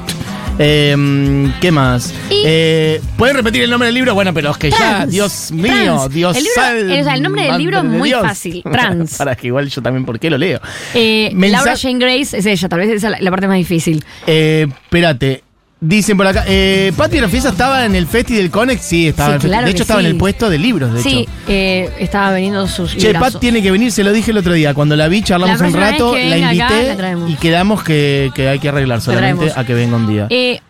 Em, 0.63 1.53
¿Qué 1.61 1.73
más? 1.73 2.13
Y- 2.29 2.43
Eh, 2.45 3.01
¿Pueden 3.17 3.35
repetir 3.37 3.63
el 3.63 3.71
nombre 3.71 3.87
del 3.87 3.95
libro? 3.95 4.13
Bueno, 4.15 4.35
pero 4.35 4.51
es 4.51 4.59
que 4.59 4.71
ya, 4.71 4.77
Trans. 4.77 5.11
Dios 5.13 5.51
mío, 5.53 5.73
Trans. 5.73 6.13
Dios 6.13 6.37
El 6.37 6.43
libro- 6.45 6.55
sal- 6.55 6.91
o 7.01 7.05
sea, 7.05 7.15
el 7.15 7.23
nombre 7.23 7.43
del 7.45 7.57
libro 7.59 7.79
es 7.79 7.85
madre 7.85 7.93
de 7.95 7.99
muy 7.99 8.11
fácil, 8.13 8.63
Trans. 8.71 9.15
Para 9.19 9.35
que 9.37 9.47
igual 9.47 9.69
yo 9.71 9.81
también, 9.81 10.05
¿por 10.05 10.19
qué 10.21 10.29
lo 10.29 10.37
leo? 10.37 10.61
Eh, 10.95 11.31
Mensa- 11.35 11.57
Laura 11.57 11.77
Jane 11.79 11.99
Grace 11.99 12.37
es 12.37 12.45
ella, 12.45 12.69
tal 12.69 12.81
vez 12.81 12.91
esa 12.91 13.07
es 13.09 13.13
la, 13.13 13.21
la 13.21 13.31
parte 13.31 13.49
más 13.49 13.57
difícil. 13.57 14.05
Eh, 14.27 14.67
espérate. 14.85 15.45
Dicen 15.83 16.15
por 16.19 16.27
acá, 16.27 16.45
eh, 16.47 16.93
Pati 16.95 17.19
Rafiesa 17.21 17.49
estaba 17.49 17.87
en 17.87 17.95
el 17.95 18.07
Festi 18.07 18.35
del 18.35 18.51
Conex, 18.51 18.83
sí, 18.83 19.09
estaba 19.09 19.29
Sí, 19.29 19.31
en 19.31 19.35
el 19.37 19.41
Festi- 19.41 19.49
claro 19.49 19.65
De 19.65 19.71
hecho, 19.73 19.83
estaba 19.83 20.01
sí. 20.01 20.07
en 20.07 20.13
el 20.13 20.19
puesto 20.19 20.51
de 20.51 20.59
libros, 20.59 20.93
de 20.93 21.03
sí, 21.03 21.21
hecho. 21.21 21.31
eh, 21.49 21.91
estaba 22.01 22.33
vendiendo 22.33 22.67
sus 22.69 22.93
Che, 22.95 23.07
librazos. 23.09 23.33
Pat 23.33 23.41
tiene 23.41 23.63
que 23.63 23.71
venir, 23.71 23.91
se 23.91 24.05
lo 24.05 24.13
dije 24.13 24.31
el 24.31 24.37
otro 24.37 24.53
día. 24.53 24.75
Cuando 24.75 24.95
la 24.95 25.09
vi, 25.09 25.23
charlamos 25.23 25.59
La 25.59 25.67
un 25.69 25.73
rato, 25.73 26.15
la 26.15 26.21
acá, 26.37 26.53
invité 26.53 26.97
la 26.97 27.29
y 27.31 27.35
quedamos 27.37 27.83
que, 27.83 28.31
que 28.35 28.49
hay 28.51 28.59
que 28.59 28.69
arreglar 28.69 29.01
solamente 29.01 29.53
a 29.57 29.65
que 29.65 29.73
venga 29.73 29.97
un 29.97 30.07
día. 30.07 30.27
Eh, 30.29 30.61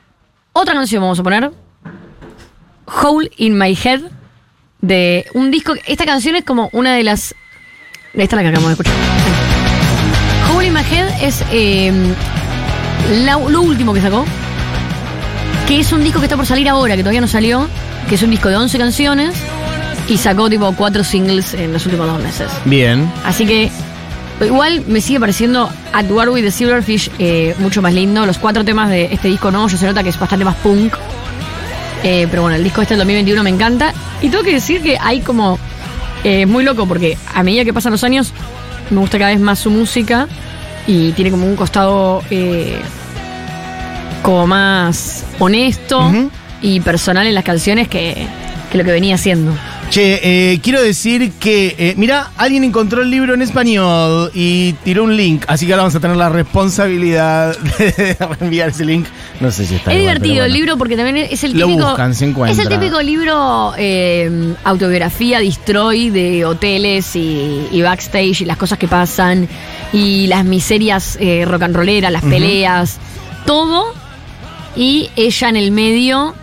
otra 0.53 0.75
canción 0.75 1.03
vamos 1.03 1.19
a 1.19 1.23
poner. 1.25 1.51
Hole 3.03 3.31
in 3.39 3.59
My 3.59 3.77
Head. 3.83 4.03
De 4.81 5.27
un 5.35 5.51
disco. 5.51 5.75
Esta 5.87 6.07
canción 6.07 6.37
es 6.37 6.45
como 6.45 6.71
una 6.73 6.95
de 6.95 7.03
las. 7.03 7.35
Esta 8.15 8.23
es 8.25 8.33
la 8.33 8.43
que 8.43 8.49
acabamos 8.49 8.69
de 8.69 8.73
escuchar. 8.75 8.95
Hole 10.55 10.69
in 10.69 10.73
My 10.73 10.81
Head 10.81 11.23
es 11.23 11.45
eh, 11.53 11.93
la- 13.25 13.39
lo 13.41 13.61
último 13.61 13.93
que 13.93 14.01
sacó. 14.01 14.25
Que 15.71 15.79
es 15.79 15.93
un 15.93 16.03
disco 16.03 16.19
que 16.19 16.25
está 16.27 16.37
por 16.37 16.47
salir 16.47 16.69
ahora, 16.69 16.97
que 16.97 17.03
todavía 17.05 17.21
no 17.21 17.29
salió. 17.29 17.69
Que 18.09 18.17
es 18.17 18.23
un 18.25 18.31
disco 18.33 18.49
de 18.49 18.57
11 18.57 18.77
canciones. 18.77 19.37
Y 20.09 20.17
sacó 20.17 20.51
tipo 20.51 20.73
cuatro 20.73 21.05
singles 21.05 21.55
en 21.55 21.73
los 21.73 21.87
últimos 21.87 22.09
dos 22.09 22.21
meses. 22.21 22.51
Bien. 22.65 23.09
Así 23.25 23.47
que 23.47 23.71
Igual 24.45 24.83
me 24.89 25.01
sigue 25.01 25.21
pareciendo 25.21 25.71
At 25.93 26.11
War 26.11 26.29
with 26.31 26.43
the 26.43 26.51
Silverfish 26.51 27.09
eh, 27.21 27.55
mucho 27.59 27.83
más 27.83 27.95
lindo. 27.95 28.27
Los 28.27 28.39
cuatro 28.39 28.65
temas 28.65 28.91
de 28.91 29.11
este 29.13 29.29
disco 29.29 29.53
nuevo, 29.53 29.69
yo 29.69 29.77
se 29.77 29.87
nota 29.87 30.03
que 30.03 30.09
es 30.09 30.19
bastante 30.19 30.45
más 30.45 30.57
punk. 30.57 30.93
Eh, 32.03 32.27
pero 32.29 32.43
bueno, 32.43 32.57
el 32.57 32.65
disco 32.65 32.83
este 32.83 32.95
del 32.95 33.03
2021 33.03 33.41
me 33.45 33.51
encanta. 33.51 33.95
Y 34.23 34.29
tengo 34.29 34.43
que 34.43 34.55
decir 34.55 34.83
que 34.83 34.99
hay 35.01 35.21
como. 35.21 35.57
eh, 36.25 36.47
muy 36.47 36.65
loco 36.65 36.85
porque 36.89 37.17
a 37.33 37.45
medida 37.45 37.65
que 37.65 37.73
pasan 37.73 37.93
los 37.93 38.03
años, 38.03 38.33
me 38.91 38.99
gusta 38.99 39.19
cada 39.19 39.31
vez 39.31 39.39
más 39.39 39.61
su 39.61 39.71
música. 39.71 40.27
Y 40.89 41.13
tiene 41.13 41.31
como 41.31 41.47
un 41.47 41.55
costado. 41.55 42.25
Como 44.23 44.47
más 44.47 45.25
honesto 45.39 46.13
y 46.63 46.81
personal 46.81 47.27
en 47.27 47.35
las 47.35 47.45
canciones 47.45 47.89
que, 47.89 48.27
que 48.71 48.79
lo 48.79 48.85
que 48.85 48.93
venía 48.93 49.15
haciendo. 49.15 49.53
Che, 49.91 50.53
eh, 50.53 50.61
quiero 50.63 50.81
decir 50.81 51.33
que, 51.41 51.75
eh, 51.77 51.95
mira, 51.97 52.31
alguien 52.37 52.63
encontró 52.63 53.03
el 53.03 53.11
libro 53.11 53.35
en 53.35 53.43
español 53.43 54.31
y 54.35 54.75
tiró 54.85 55.03
un 55.03 55.17
link, 55.17 55.43
así 55.49 55.67
que 55.67 55.73
ahora 55.73 55.83
vamos 55.83 55.97
a 55.97 56.01
tener 56.01 56.17
la 56.17 56.29
responsabilidad 56.29 57.57
de 57.79 58.17
reenviar 58.39 58.69
ese 58.69 58.85
link. 58.85 59.07
No 59.41 59.51
sé 59.51 59.67
si 59.67 59.75
está 59.75 59.91
Es 59.93 59.99
igual, 59.99 60.19
divertido 60.19 60.45
el 60.45 60.51
bueno. 60.53 60.55
libro 60.55 60.77
porque 60.79 60.97
también 60.97 61.27
es 61.29 61.43
el 61.43 61.59
Lo 61.59 61.67
típico. 61.67 61.89
buscan, 61.89 62.15
se. 62.15 62.27
Es 62.53 62.59
el 62.61 62.69
típico 62.69 63.03
libro 63.03 63.73
eh, 63.79 64.55
autobiografía 64.63 65.41
Destroy 65.41 66.11
de 66.11 66.45
hoteles 66.45 67.17
y, 67.17 67.67
y 67.73 67.83
backstage 67.83 68.43
y 68.43 68.45
las 68.45 68.59
cosas 68.59 68.79
que 68.79 68.87
pasan 68.87 69.49
y 69.93 70.29
las 70.29 70.45
miserias 70.45 71.17
eh, 71.21 71.45
rock 71.49 71.63
and 71.63 71.75
rolleras, 71.75 72.13
las 72.13 72.23
peleas, 72.23 72.99
todo. 73.45 73.93
Y 74.77 75.11
ella 75.17 75.49
en 75.49 75.57
el 75.57 75.73
medio 75.73 76.35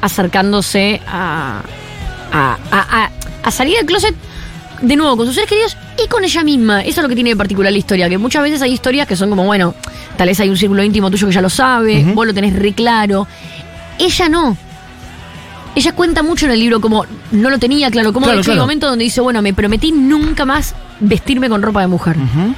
acercándose 0.00 1.00
a, 1.06 1.60
a, 2.32 2.58
a- 2.70 3.02
a- 3.04 3.10
a 3.42 3.50
salir 3.50 3.76
del 3.76 3.86
closet 3.86 4.14
de 4.82 4.94
nuevo 4.96 5.16
con 5.16 5.26
sus 5.26 5.34
seres 5.34 5.48
queridos 5.48 5.76
y 6.04 6.08
con 6.08 6.22
ella 6.24 6.44
misma. 6.44 6.80
Eso 6.82 7.00
es 7.00 7.02
lo 7.02 7.08
que 7.08 7.14
tiene 7.14 7.30
de 7.30 7.36
particular 7.36 7.72
la 7.72 7.78
historia, 7.78 8.08
que 8.08 8.16
muchas 8.18 8.42
veces 8.42 8.62
hay 8.62 8.72
historias 8.72 9.06
que 9.08 9.16
son 9.16 9.28
como, 9.30 9.44
bueno, 9.44 9.74
tal 10.16 10.28
vez 10.28 10.38
hay 10.40 10.48
un 10.48 10.56
círculo 10.56 10.82
íntimo 10.84 11.10
tuyo 11.10 11.26
que 11.26 11.32
ya 11.32 11.40
lo 11.40 11.50
sabe, 11.50 12.04
vos 12.14 12.26
lo 12.26 12.32
tenés 12.34 12.54
re 12.54 12.72
claro. 12.72 13.26
Ella 13.98 14.28
no. 14.28 14.56
Ella 15.74 15.92
cuenta 15.92 16.22
mucho 16.22 16.46
en 16.46 16.52
el 16.52 16.60
libro 16.60 16.80
como 16.80 17.04
no 17.32 17.50
lo 17.50 17.58
tenía 17.58 17.90
claro, 17.90 18.12
como 18.12 18.24
Claro, 18.26 18.38
de 18.38 18.42
hecho 18.42 18.50
hay 18.52 18.56
claro. 18.56 18.66
momentos 18.66 18.90
donde 18.90 19.04
dice, 19.04 19.20
bueno, 19.20 19.42
me 19.42 19.52
prometí 19.52 19.92
nunca 19.92 20.44
más 20.44 20.74
vestirme 21.00 21.48
con 21.48 21.62
ropa 21.62 21.80
de 21.82 21.86
mujer. 21.88 22.16
Ujú. 22.16 22.54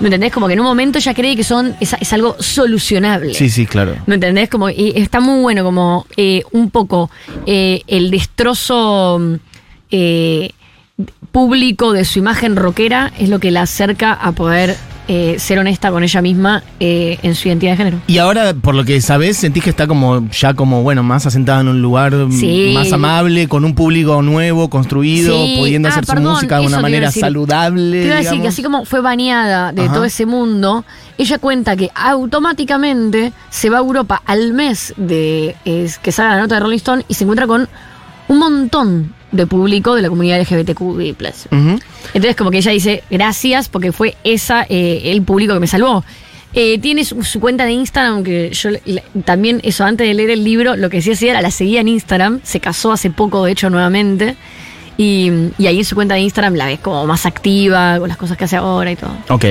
¿Me 0.00 0.08
entendés? 0.08 0.32
Como 0.32 0.46
que 0.46 0.54
en 0.54 0.60
un 0.60 0.66
momento 0.66 0.98
ella 0.98 1.14
cree 1.14 1.36
que 1.36 1.44
son 1.44 1.76
es, 1.80 1.94
es 1.98 2.12
algo 2.12 2.36
solucionable. 2.40 3.34
Sí, 3.34 3.48
sí, 3.48 3.66
claro. 3.66 3.96
¿Me 4.06 4.16
entendés? 4.16 4.48
Como, 4.48 4.68
y 4.68 4.92
está 4.96 5.20
muy 5.20 5.40
bueno 5.40 5.64
como 5.64 6.06
eh, 6.16 6.42
un 6.52 6.70
poco 6.70 7.10
eh, 7.46 7.82
el 7.86 8.10
destrozo 8.10 9.20
eh, 9.90 10.50
público 11.32 11.92
de 11.92 12.04
su 12.04 12.18
imagen 12.18 12.56
rockera 12.56 13.12
es 13.18 13.28
lo 13.28 13.38
que 13.38 13.50
la 13.50 13.62
acerca 13.62 14.12
a 14.12 14.32
poder 14.32 14.76
eh, 15.08 15.36
ser 15.38 15.58
honesta 15.58 15.90
con 15.90 16.02
ella 16.02 16.22
misma 16.22 16.62
eh, 16.80 17.18
en 17.22 17.34
su 17.34 17.48
identidad 17.48 17.72
de 17.72 17.76
género. 17.76 17.98
Y 18.06 18.18
ahora, 18.18 18.54
por 18.54 18.74
lo 18.74 18.84
que 18.84 19.00
sabés, 19.00 19.36
sentís 19.36 19.62
que 19.64 19.70
está 19.70 19.86
como 19.86 20.28
ya 20.30 20.54
como, 20.54 20.82
bueno, 20.82 21.02
más 21.02 21.26
asentada 21.26 21.60
en 21.60 21.68
un 21.68 21.82
lugar 21.82 22.14
mm, 22.14 22.32
Sí. 22.32 22.72
más 22.74 22.92
amable, 22.92 23.46
con 23.48 23.64
un 23.64 23.74
público 23.74 24.22
nuevo, 24.22 24.70
construido, 24.70 25.36
Sí. 25.36 25.56
pudiendo 25.58 25.88
Ah, 25.88 25.92
hacer 25.92 26.06
perdón, 26.06 26.24
su 26.24 26.30
música 26.32 26.58
de 26.60 26.66
una 26.66 26.80
manera 26.80 27.06
decir. 27.08 27.20
saludable. 27.20 28.00
Te 28.00 28.06
iba 28.06 28.14
a 28.16 28.18
decir 28.20 28.40
que 28.40 28.48
así 28.48 28.62
como 28.62 28.84
fue 28.84 29.00
baneada 29.00 29.72
de 29.72 29.82
Ajá. 29.84 29.92
todo 29.94 30.04
ese 30.04 30.24
mundo, 30.26 30.84
ella 31.18 31.38
cuenta 31.38 31.76
que 31.76 31.90
automáticamente 31.94 33.32
se 33.50 33.70
va 33.70 33.78
a 33.78 33.80
Europa 33.80 34.22
al 34.26 34.52
mes 34.52 34.94
de 34.96 35.54
que 36.02 36.12
sale 36.12 36.30
la 36.30 36.40
nota 36.40 36.54
de 36.56 36.60
Rolling 36.60 36.76
Stone 36.76 37.04
y 37.08 37.14
se 37.14 37.24
encuentra 37.24 37.46
con 37.46 37.68
un 38.28 38.38
montón 38.38 39.12
de 39.34 39.46
público 39.46 39.94
de 39.94 40.02
la 40.02 40.08
comunidad 40.08 40.40
LGBTQI+. 40.40 41.12
Ujú. 41.12 41.78
Entonces 42.14 42.36
como 42.36 42.50
que 42.50 42.58
ella 42.58 42.70
dice, 42.72 43.02
gracias 43.10 43.68
porque 43.68 43.92
fue 43.92 44.16
esa 44.24 44.64
eh, 44.68 45.02
el 45.06 45.22
público 45.22 45.54
que 45.54 45.60
me 45.60 45.66
salvó. 45.66 46.04
Eh, 46.56 46.78
tiene 46.78 47.04
su, 47.04 47.22
su 47.24 47.40
cuenta 47.40 47.64
de 47.64 47.72
Instagram, 47.72 48.22
que 48.22 48.50
yo 48.52 48.70
le- 48.70 49.02
también 49.24 49.60
eso 49.64 49.84
antes 49.84 50.06
de 50.06 50.14
leer 50.14 50.30
el 50.30 50.44
libro, 50.44 50.76
lo 50.76 50.88
que 50.88 51.02
sí 51.02 51.10
hacía 51.10 51.32
era 51.32 51.42
la 51.42 51.50
seguía 51.50 51.80
en 51.80 51.88
Instagram, 51.88 52.40
se 52.44 52.60
casó 52.60 52.92
hace 52.92 53.10
poco 53.10 53.44
de 53.44 53.50
hecho 53.50 53.70
nuevamente, 53.70 54.36
y, 54.96 55.32
y 55.58 55.66
ahí 55.66 55.78
en 55.78 55.84
su 55.84 55.96
cuenta 55.96 56.14
de 56.14 56.20
Instagram 56.20 56.54
la 56.54 56.66
ves 56.66 56.78
como 56.78 57.04
más 57.06 57.26
activa, 57.26 57.98
con 57.98 58.08
las 58.08 58.16
cosas 58.16 58.36
que 58.36 58.44
hace 58.44 58.54
ahora 58.54 58.92
y 58.92 58.94
todo. 58.96 59.10
Ok. 59.30 59.44